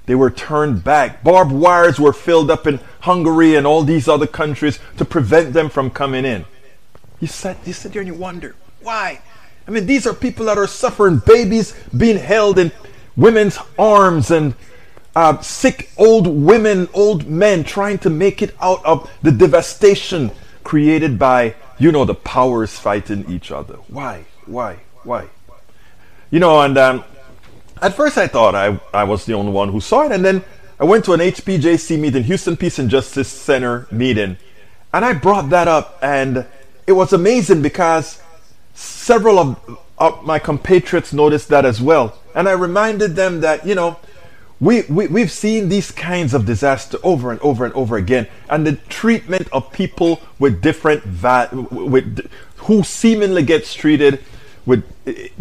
[0.10, 1.24] they were turned back.
[1.24, 5.70] Barbed wires were filled up in Hungary and all these other countries to prevent them
[5.70, 6.46] from coming in.
[7.20, 9.22] You sit, you sit there and you wonder, why?
[9.68, 12.72] I mean, these are people that are suffering, babies being held in
[13.16, 14.56] women's arms and
[15.16, 20.32] uh, sick old women, old men trying to make it out of the devastation
[20.64, 23.76] created by, you know, the powers fighting each other.
[23.90, 24.26] Why?
[24.48, 24.80] Why?
[25.04, 25.28] Why?
[26.32, 27.04] You know, and um,
[27.82, 30.44] at first I thought I, I was the only one who saw it, and then
[30.80, 34.38] I went to an HPJC meeting, Houston Peace and Justice Center meeting,
[34.94, 36.46] and I brought that up, and
[36.88, 38.22] it was amazing because
[38.74, 42.18] several of, my compatriots noticed that as well.
[42.34, 44.00] And I reminded them that, you know,
[44.62, 48.28] we, we, we've seen these kinds of disaster over and over and over again.
[48.50, 54.24] And the treatment of people with different, va- with, who seemingly gets treated
[54.66, 54.84] with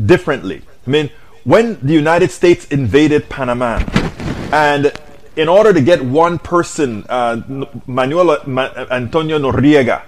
[0.06, 0.62] differently.
[0.86, 1.10] I mean,
[1.44, 3.82] when the United States invaded Panama,
[4.52, 4.92] and
[5.36, 7.40] in order to get one person, uh,
[7.86, 10.02] Manuel Ma- Antonio Noriega,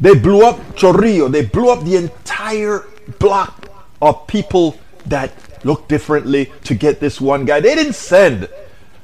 [0.00, 1.30] they blew up Chorrillo.
[1.30, 2.84] They blew up the entire
[3.18, 3.68] block
[4.00, 5.32] of people that
[5.64, 7.60] looked differently to get this one guy.
[7.60, 8.48] They didn't send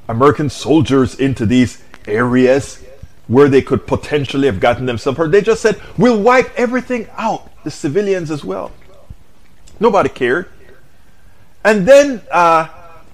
[0.08, 2.82] American soldiers into these areas
[3.26, 5.32] where they could potentially have gotten themselves hurt.
[5.32, 8.72] They just said, we'll wipe everything out, the civilians as well.
[9.80, 10.48] Nobody cared.
[11.66, 12.68] And then, uh,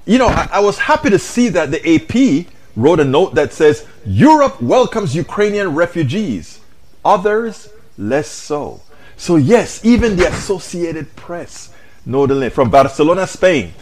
[0.04, 3.54] you know, I, I was happy to see that the AP wrote a note that
[3.54, 6.60] says, Europe welcomes Ukrainian refugees.
[7.02, 8.82] Others, less so.
[9.16, 11.72] So, yes, even the Associated Press,
[12.04, 13.72] notably from Barcelona, Spain,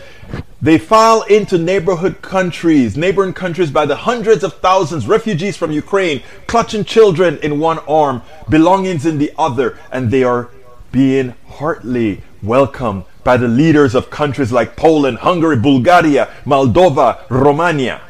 [0.62, 6.22] they file into neighborhood countries, neighboring countries by the hundreds of thousands, refugees from Ukraine,
[6.46, 10.48] clutching children in one arm, belongings in the other, and they are
[10.92, 18.00] being heartily welcomed by the leaders of countries like Poland, Hungary, Bulgaria, Moldova, Romania.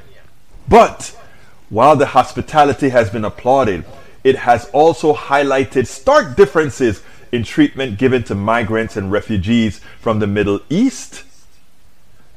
[0.68, 1.16] But
[1.68, 3.84] while the hospitality has been applauded,
[4.22, 10.26] it has also highlighted stark differences in treatment given to migrants and refugees from the
[10.26, 11.24] Middle East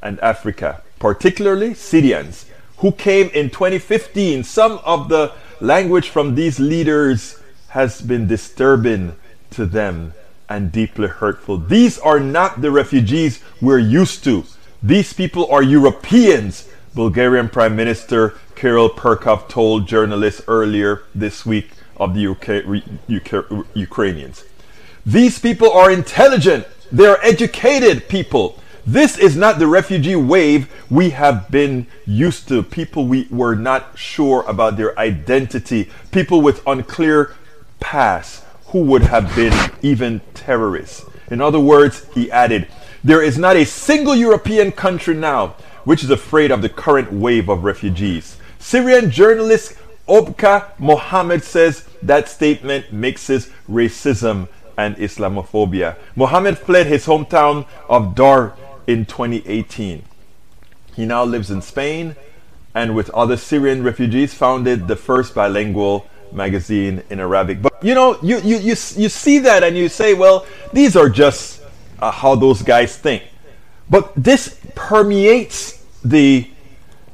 [0.02, 2.46] and Africa, particularly Syrians,
[2.78, 4.44] who came in 2015.
[4.44, 9.16] Some of the language from these leaders has been disturbing
[9.52, 10.14] to them
[10.50, 11.58] and deeply hurtful.
[11.58, 14.44] These are not the refugees we're used to.
[14.82, 22.14] These people are Europeans, Bulgarian Prime Minister Kirill Petkov told journalists earlier this week of
[22.14, 22.66] the UK,
[23.10, 24.44] UK, Ukrainians.
[25.06, 28.60] These people are intelligent, they are educated people.
[28.86, 32.62] This is not the refugee wave we have been used to.
[32.62, 37.34] People we were not sure about their identity, people with unclear
[37.80, 38.43] past
[38.74, 41.06] who would have been even terrorists.
[41.30, 42.68] In other words, he added,
[43.04, 47.50] there is not a single European country now which is afraid of the current wave
[47.50, 48.38] of refugees.
[48.58, 49.76] Syrian journalist
[50.08, 55.96] Okba Mohammed says that statement mixes racism and Islamophobia.
[56.16, 58.58] Mohammed fled his hometown of Daraa
[58.88, 60.04] in 2018.
[60.96, 62.16] He now lives in Spain
[62.74, 67.62] and with other Syrian refugees founded the first bilingual magazine in Arabic.
[67.62, 71.10] But you know, you, you, you, you see that and you say, well, these are
[71.10, 71.62] just
[72.00, 73.24] uh, how those guys think.
[73.90, 76.50] But this permeates the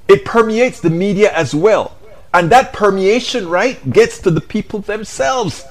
[0.07, 1.95] it permeates the media as well.
[2.33, 5.63] And that permeation, right, gets to the people themselves.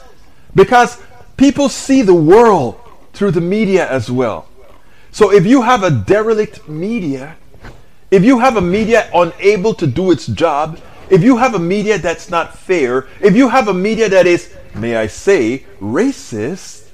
[0.55, 1.01] Because
[1.37, 2.81] people see the world
[3.13, 4.49] through the media as well.
[5.11, 7.37] So if you have a derelict media,
[8.11, 10.81] if you have a media unable to do its job,
[11.11, 14.55] if you have a media that's not fair, if you have a media that is,
[14.75, 16.89] may I say, racist,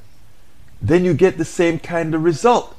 [0.81, 2.77] then you get the same kind of result.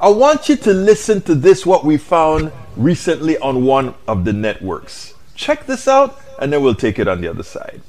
[0.00, 4.32] I want you to listen to this, what we found recently on one of the
[4.32, 5.14] networks.
[5.34, 7.82] Check this out, and then we'll take it on the other side.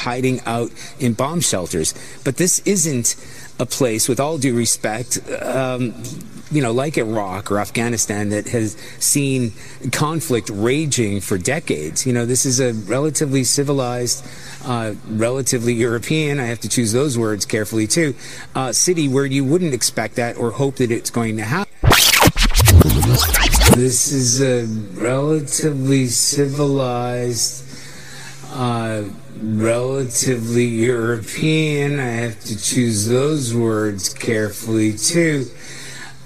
[0.00, 1.94] Hiding out in bomb shelters.
[2.24, 3.16] But this isn't
[3.58, 5.94] a place, with all due respect, um,
[6.52, 9.52] you know, like Iraq or Afghanistan that has seen
[9.90, 12.06] conflict raging for decades.
[12.06, 14.24] You know, this is a relatively civilized,
[14.66, 18.14] uh, relatively European, I have to choose those words carefully too,
[18.54, 21.72] uh, city where you wouldn't expect that or hope that it's going to happen.
[23.74, 24.66] This is a
[25.00, 27.64] relatively civilized,
[28.50, 29.04] uh,
[29.42, 31.98] relatively European.
[31.98, 35.46] I have to choose those words carefully too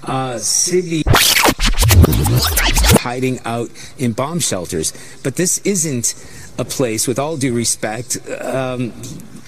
[0.03, 1.03] uh, city
[3.07, 4.93] hiding out in bomb shelters.
[5.23, 6.13] But this isn't
[6.57, 8.93] a place, with all due respect, um,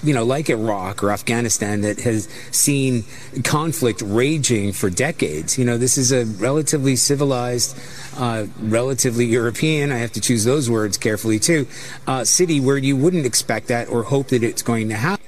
[0.02, 3.04] you know, like Iraq or Afghanistan that has seen
[3.44, 5.58] conflict raging for decades.
[5.58, 7.78] You know, this is a relatively civilized,
[8.16, 11.66] uh, relatively European, I have to choose those words carefully too,
[12.06, 15.26] uh, city where you wouldn't expect that or hope that it's going to happen.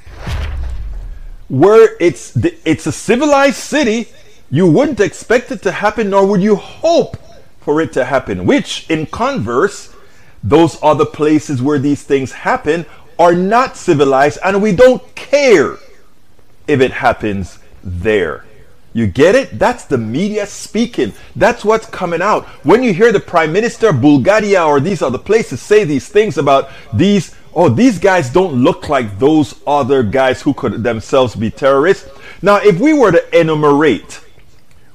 [1.49, 4.09] Where it's, it's a civilized city
[4.53, 7.17] you wouldn't expect it to happen, nor would you hope
[7.63, 9.95] for it to happen, which, in converse,
[10.45, 12.85] those other places where these things happen
[13.19, 15.79] are not civilized, and we don't care
[16.67, 18.45] if it happens there.
[18.93, 19.59] You get it?
[19.59, 21.15] That's the media speaking.
[21.35, 22.45] That's what's coming out.
[22.63, 26.37] When you hear the Prime Minister of Bulgaria or these other places say these things
[26.37, 31.51] about these, oh, these guys don't look like those other guys who could themselves be
[31.51, 32.07] terrorists.
[32.43, 34.21] Now, if we were to enumerate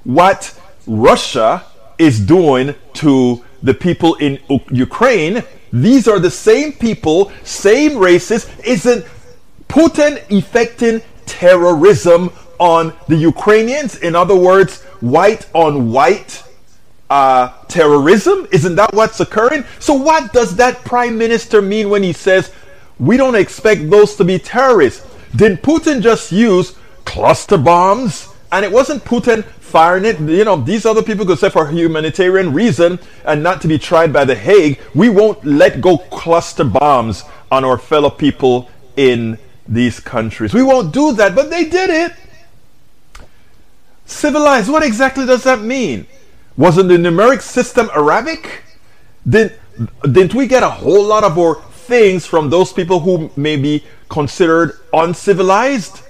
[0.07, 1.65] what Russia
[1.97, 5.43] is doing to the people in U- Ukraine,
[5.73, 8.49] these are the same people, same races.
[8.63, 9.05] Isn't
[9.67, 13.97] Putin effecting terrorism on the Ukrainians?
[13.97, 16.41] In other words, white on white
[17.09, 18.47] uh, terrorism?
[18.53, 19.65] Isn't that what's occurring?
[19.79, 22.53] So, what does that prime minister mean when he says
[22.97, 25.05] we don't expect those to be terrorists?
[25.35, 28.29] Didn't Putin just use cluster bombs?
[28.53, 30.19] And it wasn't Putin firing it.
[30.19, 34.13] You know, these other people could say for humanitarian reason and not to be tried
[34.13, 39.99] by the Hague, we won't let go cluster bombs on our fellow people in these
[39.99, 40.53] countries.
[40.53, 42.13] We won't do that, but they did it.
[44.06, 46.08] Civilized, what exactly does that mean?
[46.56, 48.63] Wasn't the numeric system Arabic?
[49.27, 49.60] Did,
[50.03, 53.84] didn't we get a whole lot of our things from those people who may be
[54.10, 56.01] considered uncivilized?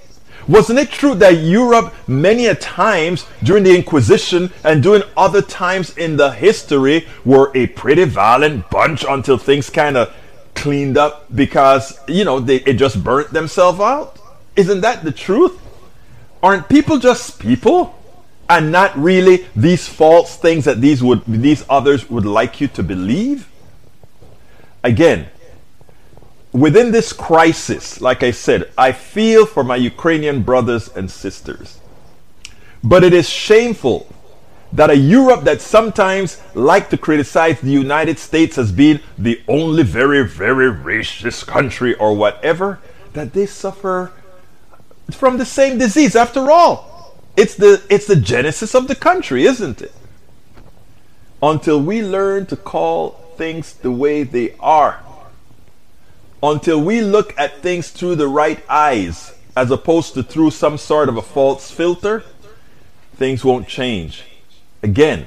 [0.48, 5.94] Wasn't it true that Europe, many a times during the Inquisition and during other times
[5.98, 10.14] in the history, were a pretty violent bunch until things kind of
[10.54, 14.18] cleaned up because, you know, they it just burnt themselves out?
[14.56, 15.60] Isn't that the truth?
[16.42, 17.94] Aren't people just people?
[18.48, 22.82] And not really these false things that these would these others would like you to
[22.82, 23.46] believe?
[24.82, 25.28] Again,
[26.52, 31.78] within this crisis, like I said, I feel for my Ukrainian brothers and sisters.
[32.82, 34.12] But it is shameful
[34.72, 39.82] that a Europe that sometimes like to criticize the United States as being the only
[39.82, 42.78] very, very racist country or whatever,
[43.14, 44.12] that they suffer
[45.10, 47.16] from the same disease after all.
[47.36, 49.92] It's the, it's the genesis of the country, isn't it?
[51.42, 55.02] Until we learn to call things the way they are
[56.42, 61.08] until we look at things through the right eyes as opposed to through some sort
[61.08, 62.22] of a false filter,
[63.16, 64.24] things won't change.
[64.82, 65.26] Again,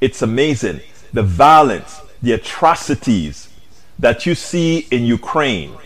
[0.00, 0.80] it's amazing
[1.12, 3.48] the violence, the atrocities
[3.98, 5.76] that you see in Ukraine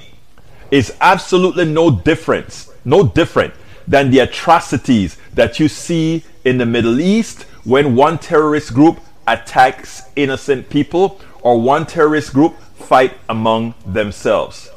[0.71, 3.55] is absolutely no difference, no different
[3.87, 10.03] than the atrocities that you see in the Middle East when one terrorist group attacks
[10.17, 14.71] innocent people or one terrorist group fight among themselves.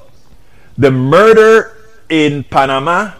[0.77, 1.75] The murder
[2.09, 3.13] in Panama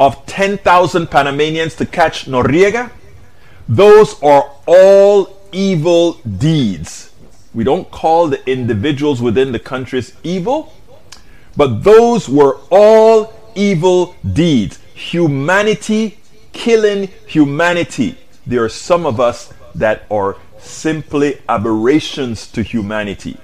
[0.00, 2.90] of 10,000 Panamanians to catch Noriega,
[3.68, 7.12] those are all evil deeds.
[7.54, 10.72] We don't call the individuals within the countries evil,
[11.56, 14.78] but those were all evil deeds.
[14.94, 16.18] Humanity
[16.52, 18.16] killing humanity.
[18.46, 23.36] There are some of us that are simply aberrations to humanity.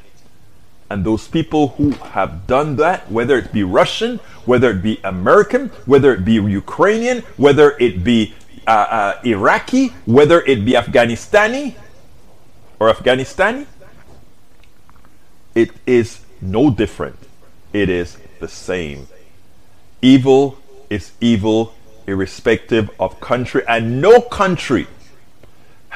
[0.88, 5.68] And those people who have done that, whether it be Russian, whether it be American,
[5.84, 8.34] whether it be Ukrainian, whether it be
[8.66, 11.74] uh, uh, Iraqi, whether it be Afghanistani
[12.78, 13.66] or Afghanistani,
[15.54, 17.18] it is no different.
[17.72, 19.08] It is the same.
[20.02, 20.58] Evil
[20.88, 21.74] is evil
[22.06, 24.86] irrespective of country, and no country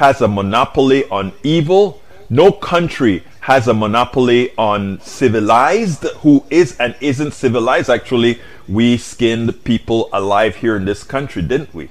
[0.01, 2.01] has a monopoly on evil.
[2.31, 6.05] No country has a monopoly on civilized.
[6.23, 7.91] Who is and isn't civilized?
[7.91, 11.91] Actually, we skinned people alive here in this country, didn't we?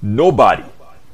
[0.00, 0.62] Nobody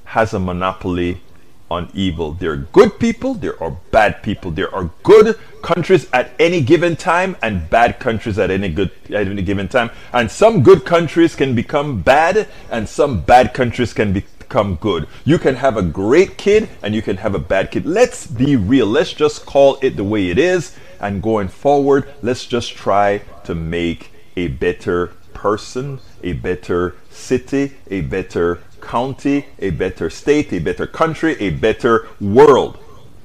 [0.05, 1.23] has a monopoly
[1.71, 2.33] on evil.
[2.33, 4.51] There are good people, there are bad people.
[4.51, 9.27] There are good countries at any given time and bad countries at any good at
[9.27, 9.91] any given time.
[10.13, 14.13] And some good countries can become bad and some bad countries can
[14.49, 15.07] become good.
[15.27, 17.85] You can have a great kid and you can have a bad kid.
[17.85, 18.87] Let's be real.
[18.87, 23.55] Let's just call it the way it is and going forward, let's just try to
[23.55, 30.87] make a better person, a better city, a better county, a better state, a better
[30.87, 32.79] country, a better world.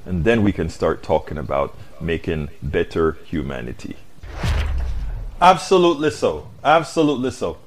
[0.05, 3.95] And then we can start talking about making better humanity.
[5.41, 6.49] Absolutely so.
[6.63, 7.57] Absolutely so.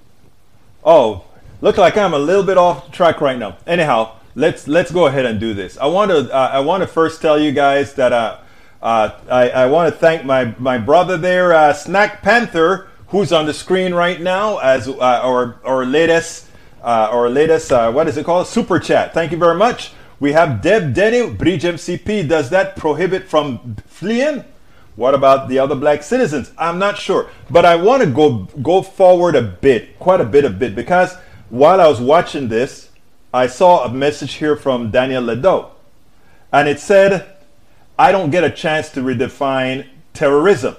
[0.85, 1.25] Oh,
[1.61, 3.59] look like I'm a little bit off track right now.
[3.67, 5.77] Anyhow, let's let's go ahead and do this.
[5.79, 8.39] I want to uh, I want to first tell you guys that uh,
[8.83, 13.47] uh, I, I want to thank my my brother there, uh, Snack Panther, who's on
[13.47, 16.49] the screen right now as uh, our our latest
[16.83, 19.13] uh, our latest what is it called super chat.
[19.15, 19.93] Thank you very much.
[20.19, 22.27] We have Deb Denny, Bridge MCP.
[22.27, 24.45] Does that prohibit from fleeing?
[24.95, 26.53] What about the other black citizens?
[26.57, 27.29] I'm not sure.
[27.51, 31.15] But I want to go go forward a bit, quite a bit a bit, because
[31.51, 32.91] while I was watching this,
[33.33, 35.71] I saw a message here from Daniel Ledo.
[36.53, 37.37] And it said,
[37.99, 40.77] I don't get a chance to redefine terrorism.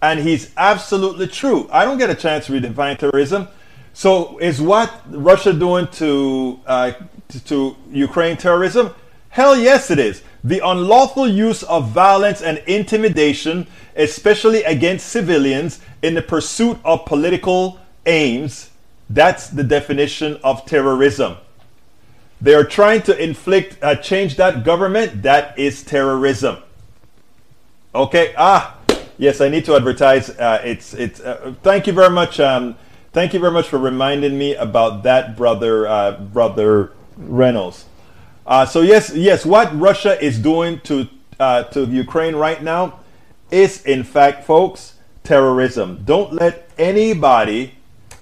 [0.00, 1.68] And he's absolutely true.
[1.72, 3.48] I don't get a chance to redefine terrorism.
[3.92, 6.92] So is what Russia doing to uh,
[7.28, 8.94] to, to Ukraine terrorism?
[9.28, 10.22] Hell yes, it is.
[10.44, 13.66] The unlawful use of violence and intimidation,
[13.96, 18.70] especially against civilians in the pursuit of political aims,
[19.14, 21.36] that's the definition of terrorism.
[22.40, 25.22] They are trying to inflict, uh, change that government.
[25.22, 26.58] That is terrorism.
[27.94, 28.34] Okay.
[28.36, 28.78] Ah,
[29.18, 30.30] yes, I need to advertise.
[30.30, 31.20] Uh, it's it's.
[31.20, 32.40] Uh, thank you very much.
[32.40, 32.76] Um,
[33.12, 37.84] thank you very much for reminding me about that, brother, uh, brother Reynolds.
[38.46, 41.08] Uh, so yes, yes, what Russia is doing to
[41.38, 43.00] uh, to Ukraine right now
[43.52, 46.02] is, in fact, folks, terrorism.
[46.04, 47.74] Don't let anybody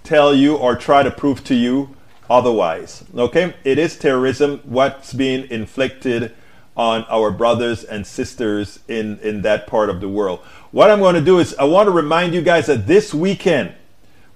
[0.05, 1.95] tell you or try to prove to you
[2.29, 3.05] otherwise.
[3.15, 4.61] Okay, it is terrorism.
[4.65, 6.35] What's being inflicted
[6.77, 10.39] on our brothers and sisters in in that part of the world.
[10.71, 13.75] What I'm going to do is I want to remind you guys that this weekend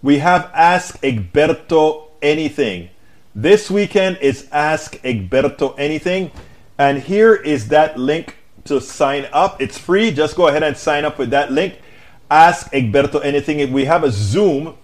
[0.02, 2.90] we have Ask Egberto Anything.
[3.34, 6.30] This weekend is Ask Egberto Anything.
[6.76, 9.62] And here is that link to sign up.
[9.62, 10.10] It's free.
[10.10, 11.80] Just go ahead and sign up with that link.
[12.30, 13.72] Ask Egberto Anything.
[13.72, 14.76] We have a Zoom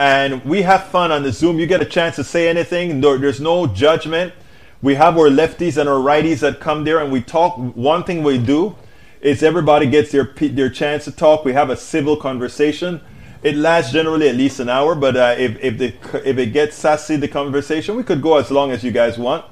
[0.00, 1.58] and we have fun on the Zoom.
[1.58, 3.02] You get a chance to say anything.
[3.02, 4.32] there's no judgment.
[4.80, 7.58] We have our lefties and our righties that come there and we talk.
[7.58, 8.76] One thing we do
[9.20, 11.44] is everybody gets their their chance to talk.
[11.44, 13.02] We have a civil conversation.
[13.42, 15.92] It lasts generally at least an hour, but uh, if if, the,
[16.26, 19.44] if it gets sassy, the conversation, we could go as long as you guys want.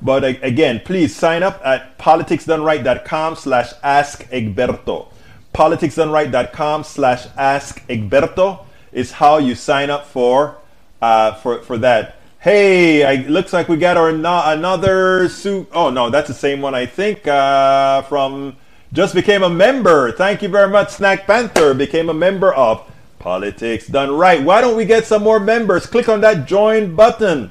[0.00, 5.08] But again, please sign up at politicsdoneright.com slash ask Egberto.
[5.52, 10.56] Politicsdoneright.com slash ask Egberto is how you sign up for
[11.00, 12.16] uh, for for that.
[12.38, 15.68] Hey, I, looks like we got our no, another suit.
[15.72, 18.56] Oh no, that's the same one I think uh, from
[18.92, 20.12] just became a member.
[20.12, 21.72] Thank you very much, Snack Panther.
[21.72, 22.84] Became a member of
[23.18, 24.42] Politics Done Right.
[24.42, 25.86] Why don't we get some more members?
[25.86, 27.50] Click on that join button.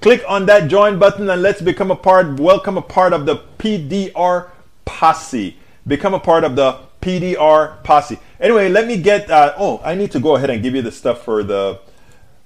[0.00, 3.36] Click on that join button and let's become a part, welcome a part of the
[3.58, 4.50] PDR
[4.84, 5.56] posse.
[5.86, 8.18] Become a part of the PDR posse.
[8.40, 10.92] Anyway, let me get, uh, oh, I need to go ahead and give you the
[10.92, 11.80] stuff for the,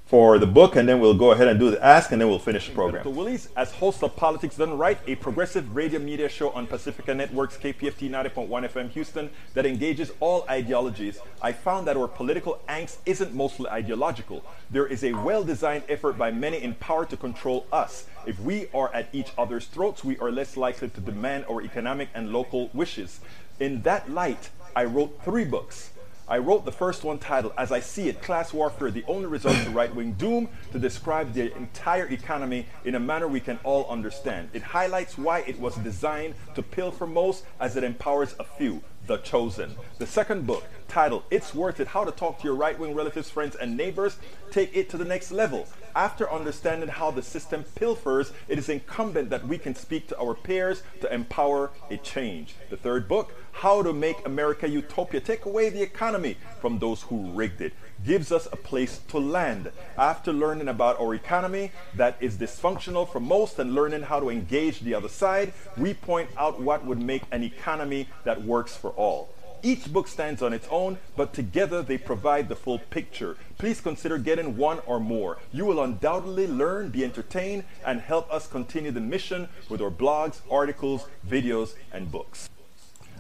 [0.07, 2.39] for the book, and then we'll go ahead and do the ask, and then we'll
[2.39, 3.03] finish the program.
[3.03, 7.13] So Willies, as host of Politics Done Right, a progressive radio media show on Pacifica
[7.13, 12.99] Networks, KPFT 90.1 FM Houston, that engages all ideologies, I found that our political angst
[13.05, 14.45] isn't mostly ideological.
[14.71, 18.07] There is a well-designed effort by many in power to control us.
[18.27, 22.09] If we are at each other's throats, we are less likely to demand our economic
[22.15, 23.21] and local wishes.
[23.59, 25.91] In that light, I wrote three books.
[26.29, 29.57] I wrote the first one titled, As I See It Class Warfare, the only result
[29.63, 33.87] to right wing doom, to describe the entire economy in a manner we can all
[33.89, 34.51] understand.
[34.53, 39.19] It highlights why it was designed to pilfer most as it empowers a few, the
[39.19, 39.75] chosen.
[39.99, 43.31] The second book, titled It's Worth It How to Talk to Your Right Wing Relatives,
[43.31, 44.19] Friends, and Neighbors,
[44.51, 45.67] take it to the next level.
[45.95, 50.35] After understanding how the system pilfers, it is incumbent that we can speak to our
[50.35, 52.55] peers to empower a change.
[52.69, 57.31] The third book, How to Make America Utopia, take away the economy from those who
[57.33, 57.73] rigged it,
[58.05, 59.73] gives us a place to land.
[59.97, 64.81] After learning about our economy that is dysfunctional for most and learning how to engage
[64.81, 69.31] the other side, we point out what would make an economy that works for all.
[69.63, 73.39] Each book stands on its own, but together they provide the full picture.
[73.57, 75.39] Please consider getting one or more.
[75.51, 80.41] You will undoubtedly learn, be entertained, and help us continue the mission with our blogs,
[80.51, 82.51] articles, videos, and books.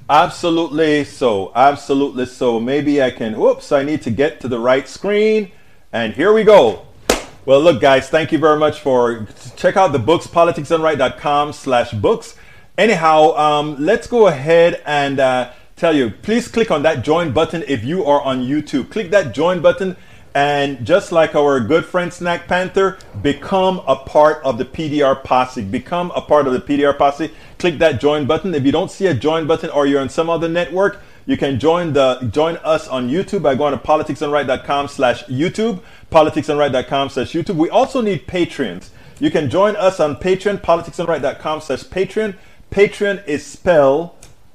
[0.09, 1.51] Absolutely so.
[1.55, 2.61] Absolutely so.
[2.61, 5.51] Maybe I can, whoops, I need to get to the right screen.
[5.93, 6.87] And here we go.
[7.45, 9.27] Well, look, guys, thank you very much for
[9.57, 12.37] check out the books, politicsdoneright.com slash books.
[12.79, 17.65] Anyhow, um, let's go ahead and uh, tell you, please click on that join button
[17.67, 18.91] if you are on YouTube.
[18.91, 19.97] Click that join button
[20.37, 25.63] and just like our good friend Snack Panther, become a part of the PDR posse.
[25.65, 27.33] Become a part of the PDR posse.
[27.59, 28.55] Click that join button.
[28.55, 31.59] If you don't see a join button or you're on some other network, you can
[31.59, 35.81] join the join us on YouTube by going to politicsdoneright.com slash YouTube,
[36.13, 37.57] politicsdoneright.com slash YouTube.
[37.57, 38.91] We also need Patreons.
[39.19, 42.37] You can join us on Patreon, politicsdoneright.com slash Patreon.
[42.71, 44.11] Patreon is spelled,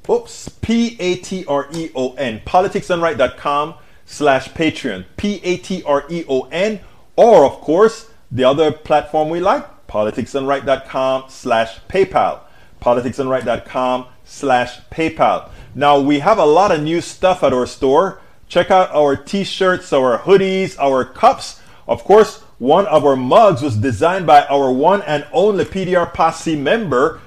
[0.08, 3.74] oops, P-A-T-R-E-O-N, politicsdoneright.com
[4.12, 6.80] slash Patreon, P-A-T-R-E-O-N,
[7.16, 12.40] or of course, the other platform we like, politicsdoneright.com slash PayPal,
[12.82, 15.50] politicsdoneright.com slash PayPal.
[15.74, 18.20] Now, we have a lot of new stuff at our store.
[18.50, 21.62] Check out our t-shirts, our hoodies, our cups.
[21.88, 26.58] Of course, one of our mugs was designed by our one and only PDR Posse
[26.58, 27.22] member,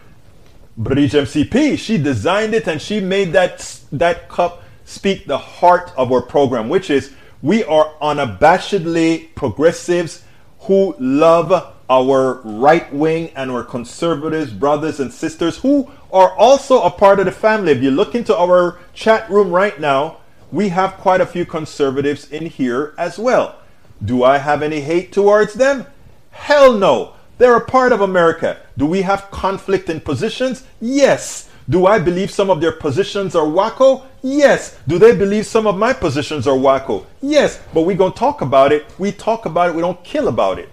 [0.76, 1.78] Bridge MCP.
[1.78, 6.68] She designed it and she made that, that cup speak the heart of our program,
[6.68, 7.12] which is
[7.42, 10.24] we are unabashedly progressives
[10.60, 16.90] who love our right wing and our conservatives, brothers and sisters who are also a
[16.90, 17.72] part of the family.
[17.72, 20.18] If you look into our chat room right now,
[20.50, 23.58] we have quite a few conservatives in here as well.
[24.04, 25.86] Do I have any hate towards them?
[26.30, 27.14] Hell no.
[27.38, 28.60] They're a part of America.
[28.78, 30.64] Do we have conflict in positions?
[30.80, 31.50] Yes.
[31.68, 34.04] Do I believe some of their positions are wacko?
[34.22, 34.78] Yes.
[34.86, 37.06] Do they believe some of my positions are wacko?
[37.22, 37.60] Yes.
[37.72, 38.86] But we're going to talk about it.
[38.98, 39.74] We talk about it.
[39.74, 40.68] We don't kill about it.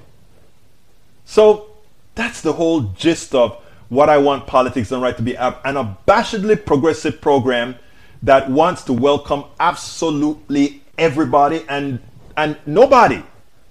[1.25, 1.69] So
[2.15, 6.65] that's the whole gist of what I want Politics Done Right to be an abashedly
[6.65, 7.75] progressive program
[8.23, 11.99] that wants to welcome absolutely everybody and
[12.37, 13.23] and nobody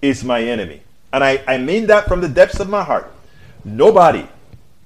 [0.02, 0.82] is my enemy.
[1.12, 3.12] And I, I mean that from the depths of my heart.
[3.64, 4.28] Nobody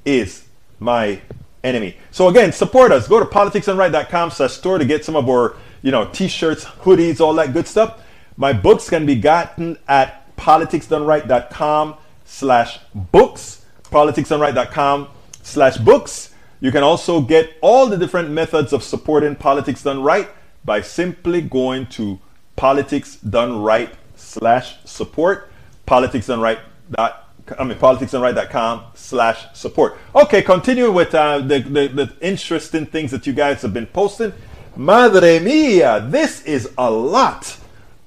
[0.05, 0.45] is
[0.79, 1.21] my
[1.65, 1.97] enemy.
[2.13, 3.09] So again, support us.
[3.09, 7.35] Go to politicsdoneright.com slash store to get some of our, you know, t-shirts, hoodies, all
[7.35, 8.01] that good stuff.
[8.37, 15.09] My books can be gotten at politicsdoneright.com slash books, politicsdoneright.com
[15.43, 16.35] slash books.
[16.61, 20.29] You can also get all the different methods of supporting Politics Done Right
[20.65, 22.19] by simply going to
[22.57, 25.51] politics done right slash support,
[25.87, 26.59] politics done right
[26.91, 27.24] dot
[27.59, 29.99] I mean, politicsdoneright.com slash support.
[30.15, 34.33] Okay, continue with uh, the, the, the, interesting things that you guys have been posting.
[34.77, 37.59] Madre mia, this is a lot.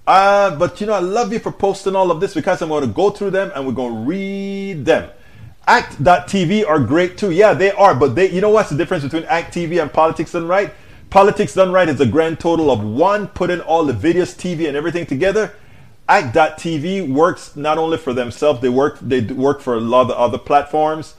[0.08, 2.82] Uh, but you know, I love you for posting all of this because I'm going
[2.82, 5.10] to go through them and we're going to read them.
[5.68, 7.32] Act.tv are great too.
[7.32, 7.94] Yeah, they are.
[7.94, 10.74] But they, you know what's the difference between Act TV and Politics Done Right?
[11.10, 14.78] Politics Done Right is a grand total of one, putting all the videos, TV, and
[14.78, 15.54] everything together.
[16.10, 20.38] Act.tv works not only for themselves, they work they work for a lot of other
[20.38, 21.16] platforms,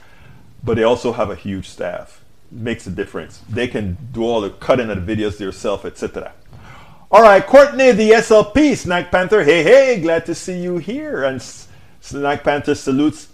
[0.63, 2.21] but they also have a huge staff.
[2.51, 3.41] makes a difference.
[3.47, 6.33] They can do all the cutting of the videos themselves, etc.
[7.11, 9.43] All right, Courtney, the SLP, Snack Panther.
[9.43, 11.23] Hey, hey, glad to see you here.
[11.23, 11.41] And
[12.01, 13.29] Snack Panther salutes,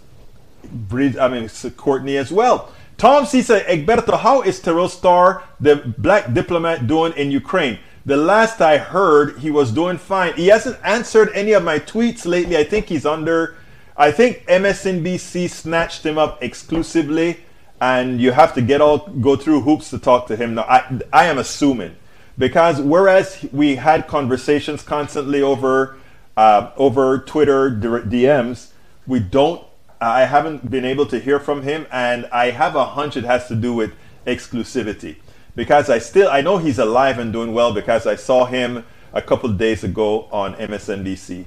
[0.90, 2.72] I mean, Courtney as well.
[2.98, 7.78] Tom C Egberto, how is Terrell Starr, the black diplomat, doing in Ukraine?
[8.06, 10.34] The last I heard, he was doing fine.
[10.34, 12.56] He hasn't answered any of my tweets lately.
[12.56, 13.56] I think he's under.
[13.96, 17.40] I think MSNBC snatched him up exclusively,
[17.80, 20.54] and you have to get all go through hoops to talk to him.
[20.54, 21.96] Now, I I am assuming
[22.38, 25.96] because whereas we had conversations constantly over
[26.36, 28.70] uh, over Twitter DMs,
[29.08, 29.66] we don't.
[30.00, 33.48] I haven't been able to hear from him, and I have a hunch it has
[33.48, 33.94] to do with
[34.28, 35.16] exclusivity
[35.56, 39.22] because I still I know he's alive and doing well because I saw him a
[39.22, 41.46] couple days ago on MSNBC.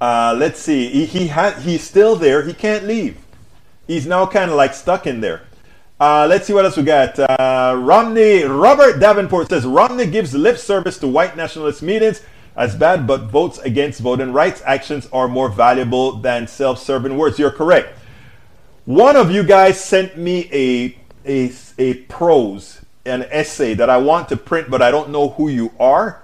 [0.00, 2.42] Uh, let's see, he, he ha- he's still there.
[2.44, 3.18] He can't leave.
[3.88, 5.42] He's now kind of like stuck in there.
[5.98, 7.18] Uh, let's see what else we got.
[7.18, 12.22] Uh, Romney Robert Davenport says Romney gives lip service to white nationalist meetings
[12.54, 17.38] as bad, but votes against voting rights actions are more valuable than self-serving words.
[17.38, 17.98] You're correct.
[18.84, 20.96] One of you guys sent me a
[21.26, 25.48] a, a prose an essay that I want to print, but I don't know who
[25.48, 26.22] you are.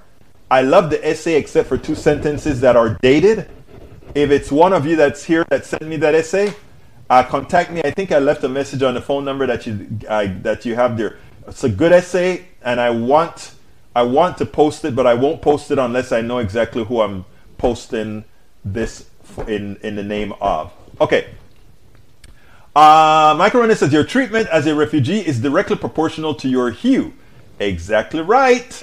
[0.51, 3.49] I love the essay except for two sentences that are dated.
[4.15, 6.55] If it's one of you that's here that sent me that essay,
[7.11, 7.83] uh, contact me.
[7.85, 10.97] I think I left a message on the phone number that you that you have
[10.97, 11.19] there.
[11.47, 13.55] It's a good essay, and I want
[13.97, 17.01] I want to post it, but I won't post it unless I know exactly who
[17.01, 17.25] I'm
[17.59, 18.25] posting
[18.65, 19.09] this
[19.47, 20.73] in in the name of.
[21.01, 21.29] Okay.
[22.75, 27.13] Uh, says your treatment as a refugee is directly proportional to your hue.
[27.61, 28.83] Exactly right.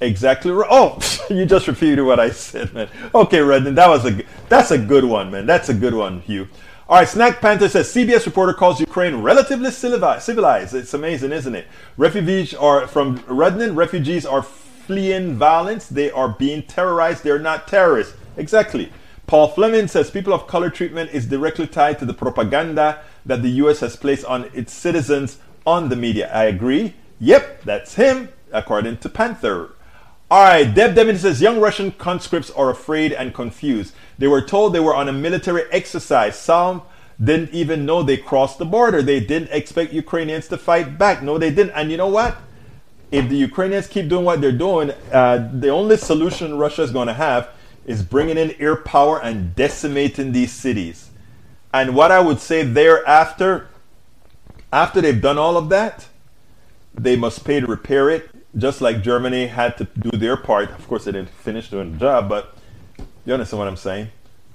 [0.00, 0.68] Exactly right.
[0.70, 0.98] Oh,
[1.30, 2.88] you just repeated what I said, man.
[3.14, 5.46] Okay, Redden, that was a that's a good one, man.
[5.46, 6.48] That's a good one, Hugh.
[6.88, 10.74] All right, Snack Panther says CBS reporter calls Ukraine relatively civilized.
[10.74, 11.66] It's amazing, isn't it?
[11.96, 13.74] Refugees are from Redden.
[13.74, 15.88] Refugees are fleeing violence.
[15.88, 17.24] They are being terrorized.
[17.24, 18.14] They're not terrorists.
[18.36, 18.92] Exactly.
[19.26, 23.50] Paul Fleming says people of color treatment is directly tied to the propaganda that the
[23.62, 26.30] US has placed on its citizens on the media.
[26.32, 26.94] I agree.
[27.18, 29.70] Yep, that's him, according to Panther.
[30.30, 33.94] All right, Deb Devin says young Russian conscripts are afraid and confused.
[34.18, 36.38] They were told they were on a military exercise.
[36.38, 36.82] Some
[37.22, 39.02] didn't even know they crossed the border.
[39.02, 41.22] They didn't expect Ukrainians to fight back.
[41.22, 41.72] No, they didn't.
[41.72, 42.36] And you know what?
[43.10, 47.06] If the Ukrainians keep doing what they're doing, uh, the only solution Russia is going
[47.06, 47.48] to have
[47.86, 51.10] is bringing in air power and decimating these cities.
[51.72, 53.68] And what I would say thereafter,
[54.72, 56.06] after they've done all of that,
[56.94, 60.70] they must pay to repair it, just like Germany had to do their part.
[60.70, 62.56] Of course, they didn't finish doing the job, but
[63.24, 64.08] you understand what I'm saying?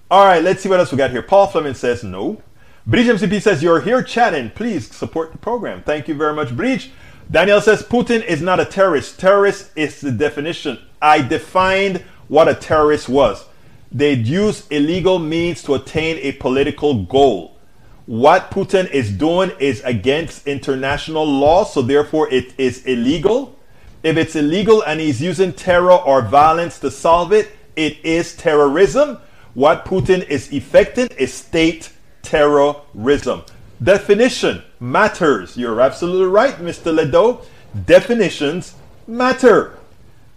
[0.09, 1.21] All right, let's see what else we got here.
[1.21, 2.41] Paul Fleming says no.
[2.85, 4.49] Breach MCP says, You're here chatting.
[4.49, 5.83] Please support the program.
[5.83, 6.91] Thank you very much, Breach.
[7.29, 9.19] Daniel says, Putin is not a terrorist.
[9.19, 10.79] Terrorist is the definition.
[11.01, 13.43] I defined what a terrorist was.
[13.91, 17.57] They'd use illegal means to attain a political goal.
[18.05, 23.59] What Putin is doing is against international law, so therefore it is illegal.
[24.01, 29.17] If it's illegal and he's using terror or violence to solve it, it is terrorism.
[29.53, 33.43] What Putin is effecting is state terrorism.
[33.83, 35.57] Definition matters.
[35.57, 36.97] You're absolutely right, Mr.
[36.97, 37.43] Ledo.
[37.85, 38.75] Definitions
[39.05, 39.80] matter.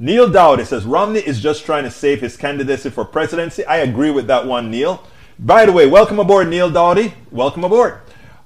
[0.05, 3.65] Neil Dowdy says Romney is just trying to save his candidacy for presidency.
[3.65, 5.03] I agree with that one, Neil.
[5.39, 7.15] By the way, welcome aboard, Neil Dowdy.
[7.31, 8.01] Welcome aboard.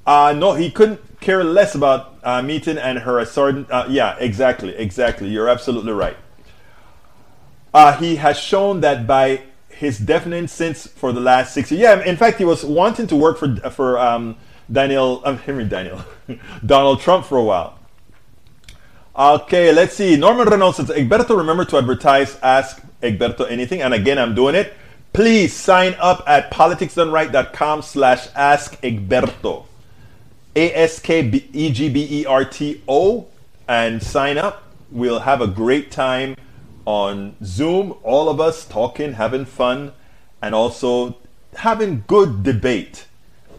[0.07, 3.69] Uh, no, he couldn't care less about uh, meeting and her assorted.
[3.73, 5.31] Uh, yeah, exactly, exactly.
[5.31, 6.17] You're absolutely right.
[7.75, 11.81] Uh, he has shown that by his deafening since for the last six years.
[11.81, 14.37] Yeah, in fact, he was wanting to work for for um,
[14.71, 16.05] Daniel, um, Henry Daniel,
[16.65, 17.78] Donald Trump for a while.
[19.19, 20.17] Okay, let's see.
[20.17, 23.83] Norman Reynolds says, Egberto, remember to advertise Ask Egberto Anything.
[23.83, 24.75] And again, I'm doing it.
[25.13, 29.65] Please sign up at politicsdoneright.com slash Ask Egberto.
[30.55, 31.47] A-S-K-E-G-B-E-R-T-O.
[33.67, 34.63] And sign up.
[34.93, 36.37] We'll have a great time
[36.85, 37.97] on Zoom.
[38.05, 39.95] All of us talking, having fun,
[40.41, 41.17] and also
[41.57, 43.07] having good debate.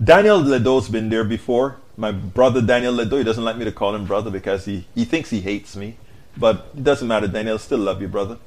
[0.01, 3.17] Daniel Ledo's been there before my brother Daniel Ledo.
[3.17, 5.97] He doesn't like me to call him brother because he, he thinks he hates me.
[6.37, 7.59] But it doesn't matter, Daniel.
[7.59, 8.37] Still love you, brother.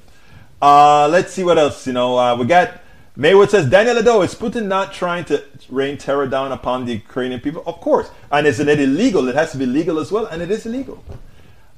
[0.61, 1.87] Uh, let's see what else.
[1.87, 2.81] You know, uh, we got
[3.15, 7.41] Maywood says Daniel Ledo is Putin not trying to rain terror down upon the Ukrainian
[7.41, 7.63] people?
[7.67, 8.09] Of course.
[8.31, 9.29] And isn't it illegal?
[9.29, 11.05] It has to be legal as well, and it is illegal.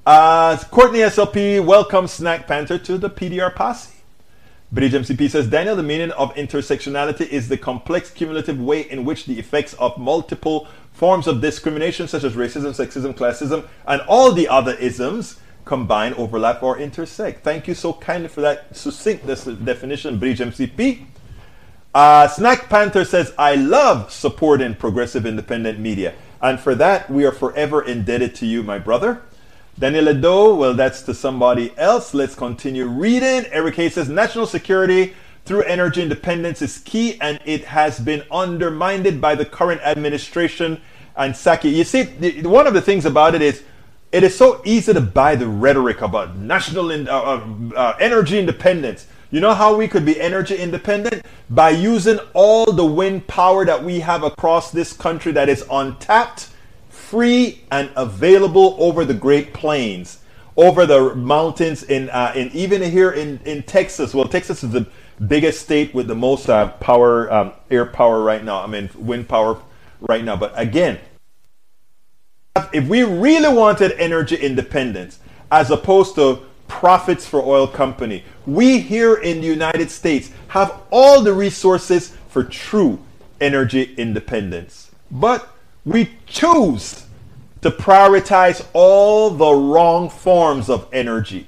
[0.07, 3.94] Uh, Courtney SLP welcome Snack Panther to the PDR posse.
[4.75, 9.25] Bridge MCP says Daniel, the meaning of intersectionality is the complex cumulative way in which
[9.25, 14.49] the effects of multiple forms of discrimination such as racism, sexism, classism, and all the
[14.49, 17.45] other isms combine, overlap, or intersect.
[17.45, 21.07] Thank you so kindly for that succinct definition, Bridge MCP.
[21.95, 26.15] Uh, Snack Panther says, I love supporting progressive independent media.
[26.43, 29.23] And for that, we are forever indebted to you, my brother.
[29.77, 32.15] Daniel Ledo, well, that's to somebody else.
[32.15, 33.45] Let's continue reading.
[33.51, 35.15] Eric Hayes says national security
[35.45, 40.81] through energy independence is key and it has been undermined by the current administration
[41.17, 41.75] and Psaki.
[41.75, 42.05] You see,
[42.43, 43.65] one of the things about it is
[44.13, 48.39] it is so easy to buy the rhetoric about national in, uh, uh, uh, energy
[48.39, 49.09] independence.
[49.33, 51.27] You know how we could be energy independent?
[51.51, 56.51] By using all the wind power that we have across this country that is untapped
[57.15, 60.19] free and available over the Great Plains,
[60.57, 64.13] over the mountains, in, uh, in even here in, in Texas.
[64.13, 64.85] Well, Texas is the
[65.29, 68.61] biggest state with the most uh, power, um, air power right now.
[68.61, 69.63] I mean, wind power
[70.01, 70.35] right now.
[70.35, 70.99] But again,
[72.73, 75.21] if we really wanted energy independence,
[75.53, 81.23] as opposed to profits for oil company, we here in the United States have all
[81.23, 82.99] the resources for true
[83.41, 84.91] energy independence.
[85.13, 85.49] But
[85.85, 87.04] we choose
[87.65, 91.47] to prioritize all the wrong forms of energy.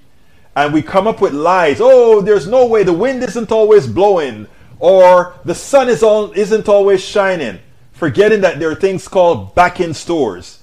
[0.56, 1.76] And we come up with lies.
[1.78, 4.46] Oh, there's no way the wind isn't always blowing,
[4.78, 7.58] or the sun is all, isn't always shining,
[7.92, 10.60] forgetting that there are things called back in stores.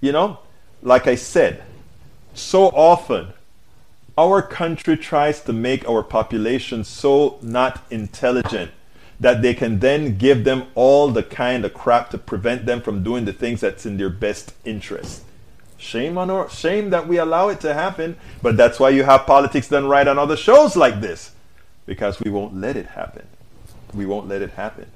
[0.00, 0.40] You know,
[0.82, 1.62] like I said,
[2.34, 3.28] so often
[4.18, 8.72] our country tries to make our population so not intelligent
[9.20, 13.02] that they can then give them all the kind of crap to prevent them from
[13.02, 15.22] doing the things that's in their best interest.
[15.76, 19.26] Shame on our shame that we allow it to happen, but that's why you have
[19.26, 21.32] politics done right on other shows like this.
[21.86, 23.26] Because we won't let it happen.
[23.94, 24.86] We won't let it happen.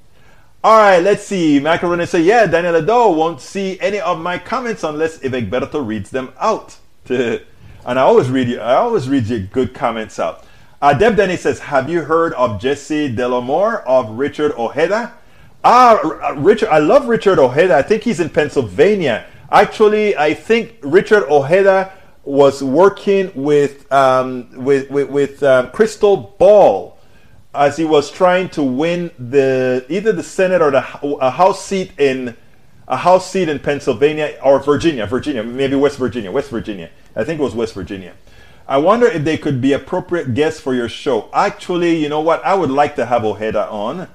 [0.64, 1.58] All right, let's see.
[1.58, 6.10] Macaroni say, yeah, Daniel Ledo won't see any of my comments unless if Egberto reads
[6.10, 6.76] them out.
[7.08, 7.40] and
[7.84, 10.44] I always read you, I always read your good comments out.
[10.82, 15.14] Uh, Deb Denny says, Have you heard of Jesse Dollemore of Richard Ojeda?
[15.62, 17.76] Ah, Richard, I love Richard Ojeda.
[17.76, 19.24] I think he's in Pennsylvania.
[19.52, 21.92] Actually, I think Richard Ojeda
[22.24, 26.98] was working with um, with with, with um, Krystal Ball
[27.54, 30.84] as he was trying to win the either the Senate or the
[31.20, 32.36] a House seat in
[32.88, 36.90] a House seat in Pennsylvania or Virginia, Virginia, maybe West Virginia, West Virginia.
[37.14, 38.14] I think it was West Virginia.
[38.66, 41.28] I wonder if they could be appropriate guests for your show.
[41.32, 42.44] Actually, you know what?
[42.44, 44.08] I would like to have Ojeda on.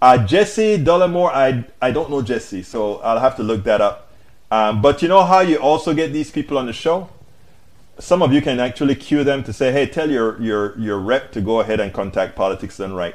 [0.00, 4.12] Uh, Jesse Dollemore, I, I don't know Jesse, so I'll have to look that up.
[4.50, 7.08] Um, but you know how you also get these people on the show?
[7.98, 11.32] Some of you can actually cue them to say, hey, tell your, your, your rep
[11.32, 13.14] to go ahead and contact Politics Done Right.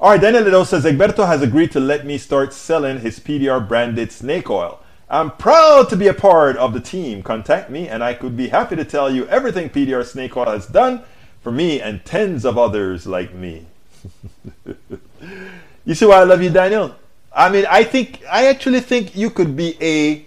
[0.00, 3.66] All right, Daniel Lido says, Egberto has agreed to let me start selling his PDR
[3.66, 4.80] branded snake oil.
[5.08, 7.22] I'm proud to be a part of the team.
[7.22, 10.66] Contact me and I could be happy to tell you everything PDR Snake Oil has
[10.66, 11.02] done
[11.42, 13.66] for me and tens of others like me.
[15.84, 16.94] you see why I love you, Daniel?
[17.32, 20.24] I mean, I think I actually think you could be a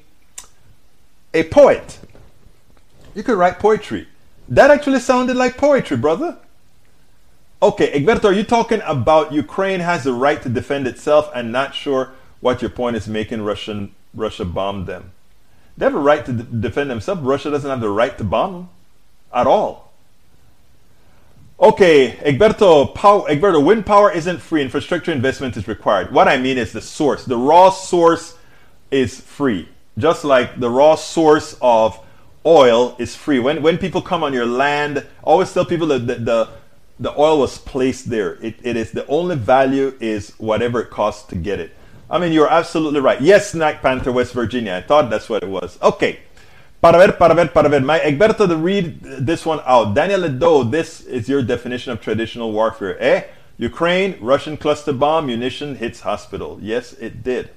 [1.34, 1.99] a poet.
[3.15, 4.07] You could write poetry.
[4.49, 6.38] That actually sounded like poetry, brother.
[7.61, 11.73] Okay, Egberto, are you talking about Ukraine has the right to defend itself and not
[11.73, 15.11] sure what your point is making Russian Russia bombed them.
[15.78, 17.22] They have a right to defend themselves.
[17.22, 18.70] Russia doesn't have the right to bomb them
[19.34, 19.93] at all.
[21.59, 24.61] Okay, Egberto, power, Egberto, wind power isn't free.
[24.61, 26.11] Infrastructure investment is required.
[26.11, 27.26] What I mean is the source.
[27.26, 28.38] The raw source
[28.91, 29.68] is free.
[29.97, 31.99] Just like the raw source of
[32.45, 33.39] oil is free.
[33.39, 36.49] When, when people come on your land, always tell people that the, the,
[36.99, 38.36] the oil was placed there.
[38.36, 41.72] It, it is the only value is whatever it costs to get it.
[42.10, 43.20] I mean, you're absolutely right.
[43.20, 44.76] Yes, Snack Panther, West Virginia.
[44.76, 45.78] I thought that's what it was.
[45.82, 46.20] Okay.
[46.82, 47.82] Para ver, para ver, para ver.
[47.82, 49.93] My Egberto, to read this one out.
[49.93, 52.97] Daniel Ledo, this is your definition of traditional warfare.
[53.01, 53.24] Eh?
[53.58, 56.60] Ukraine, Russian cluster bomb, munition hits hospital.
[56.62, 57.49] Yes, it did.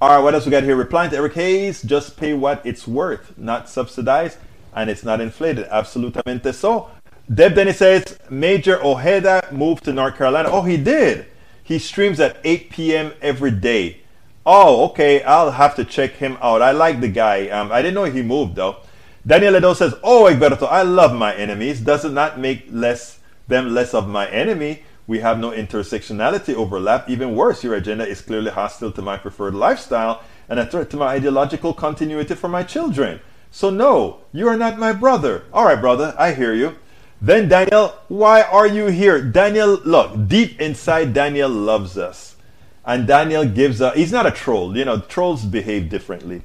[0.00, 0.76] All right, what else we got here?
[0.76, 4.38] Replying to Eric Hayes, just pay what it's worth, not subsidized,
[4.74, 5.66] and it's not inflated.
[5.68, 6.90] Absolutamente so.
[7.32, 10.48] Deb Denny says, Major Ojeda moved to North Carolina.
[10.50, 11.26] Oh, he did.
[11.70, 13.12] He streams at 8 p.m.
[13.22, 14.00] every day.
[14.44, 15.22] Oh, okay.
[15.22, 16.62] I'll have to check him out.
[16.62, 17.48] I like the guy.
[17.48, 18.78] Um, I didn't know he moved though.
[19.24, 21.80] Daniel Ledo says, "Oh, Egberto, I love my enemies.
[21.80, 24.82] Does it not make less them less of my enemy?
[25.06, 27.08] We have no intersectionality overlap.
[27.08, 30.96] Even worse, your agenda is clearly hostile to my preferred lifestyle and a threat to
[30.96, 33.20] my ideological continuity for my children.
[33.52, 35.44] So no, you are not my brother.
[35.52, 36.74] All right, brother, I hear you.
[37.22, 39.20] Then Daniel, why are you here?
[39.20, 42.36] Daniel, look, deep inside, Daniel loves us.
[42.84, 44.76] And Daniel gives us, he's not a troll.
[44.76, 46.42] You know, trolls behave differently.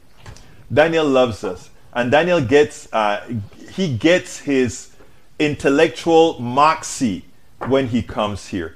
[0.72, 1.70] Daniel loves us.
[1.94, 3.26] And Daniel gets, uh,
[3.72, 4.92] he gets his
[5.40, 7.26] intellectual moxie
[7.60, 8.76] when he comes here.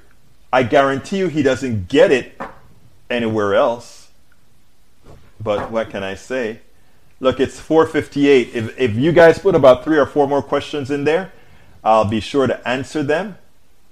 [0.52, 2.40] I guarantee you he doesn't get it
[3.08, 4.08] anywhere else.
[5.42, 6.60] But what can I say?
[7.20, 8.54] Look, it's 4:58.
[8.54, 11.32] If if you guys put about three or four more questions in there,
[11.82, 13.38] I'll be sure to answer them.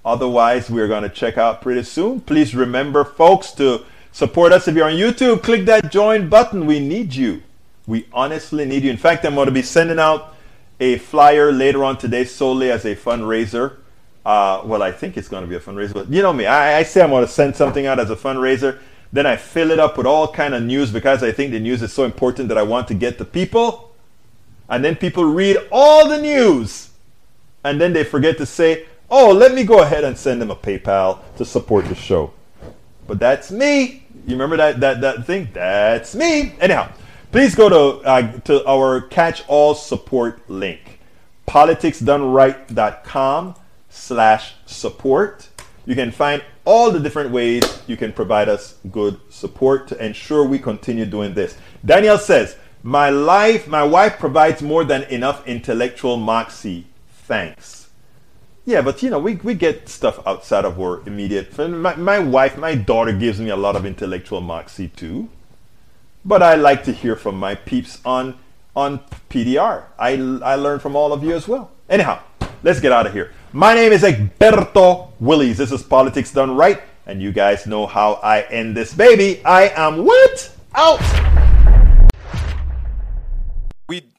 [0.05, 2.21] Otherwise, we're going to check out pretty soon.
[2.21, 4.67] Please remember, folks, to support us.
[4.67, 6.65] If you're on YouTube, click that join button.
[6.65, 7.43] We need you.
[7.85, 8.91] We honestly need you.
[8.91, 10.35] In fact, I'm going to be sending out
[10.79, 13.77] a flyer later on today solely as a fundraiser.
[14.25, 16.45] Uh, well, I think it's going to be a fundraiser, but you know me.
[16.45, 18.79] I, I say I'm going to send something out as a fundraiser.
[19.11, 21.81] Then I fill it up with all kind of news because I think the news
[21.81, 23.91] is so important that I want to get to people.
[24.69, 26.88] And then people read all the news.
[27.63, 30.55] And then they forget to say, oh, let me go ahead and send them a
[30.55, 32.33] PayPal to support the show.
[33.07, 34.05] But that's me.
[34.25, 35.49] You remember that, that, that thing?
[35.53, 36.53] That's me.
[36.59, 36.91] Anyhow,
[37.31, 40.99] please go to, uh, to our catch all support link
[41.49, 43.55] politicsdoneright.com
[43.89, 45.49] slash support.
[45.87, 50.43] You can find all the different ways you can provide us good support to ensure
[50.43, 51.57] we continue doing this.
[51.83, 56.85] Daniel says, My life, my wife provides more than enough intellectual moxie.
[57.29, 57.91] Thanks.
[58.65, 61.55] Yeah, but you know, we, we get stuff outside of our immediate.
[61.59, 65.29] My, my wife, my daughter gives me a lot of intellectual moxie too.
[66.25, 68.39] But I like to hear from my peeps on
[68.75, 69.83] on PDR.
[69.99, 70.13] I,
[70.43, 71.69] I learn from all of you as well.
[71.87, 72.19] Anyhow,
[72.63, 73.31] let's get out of here.
[73.53, 75.59] My name is Egberto Willies.
[75.59, 76.81] This is Politics Done Right.
[77.05, 79.45] And you guys know how I end this baby.
[79.45, 80.51] I am what?
[80.73, 81.48] Out!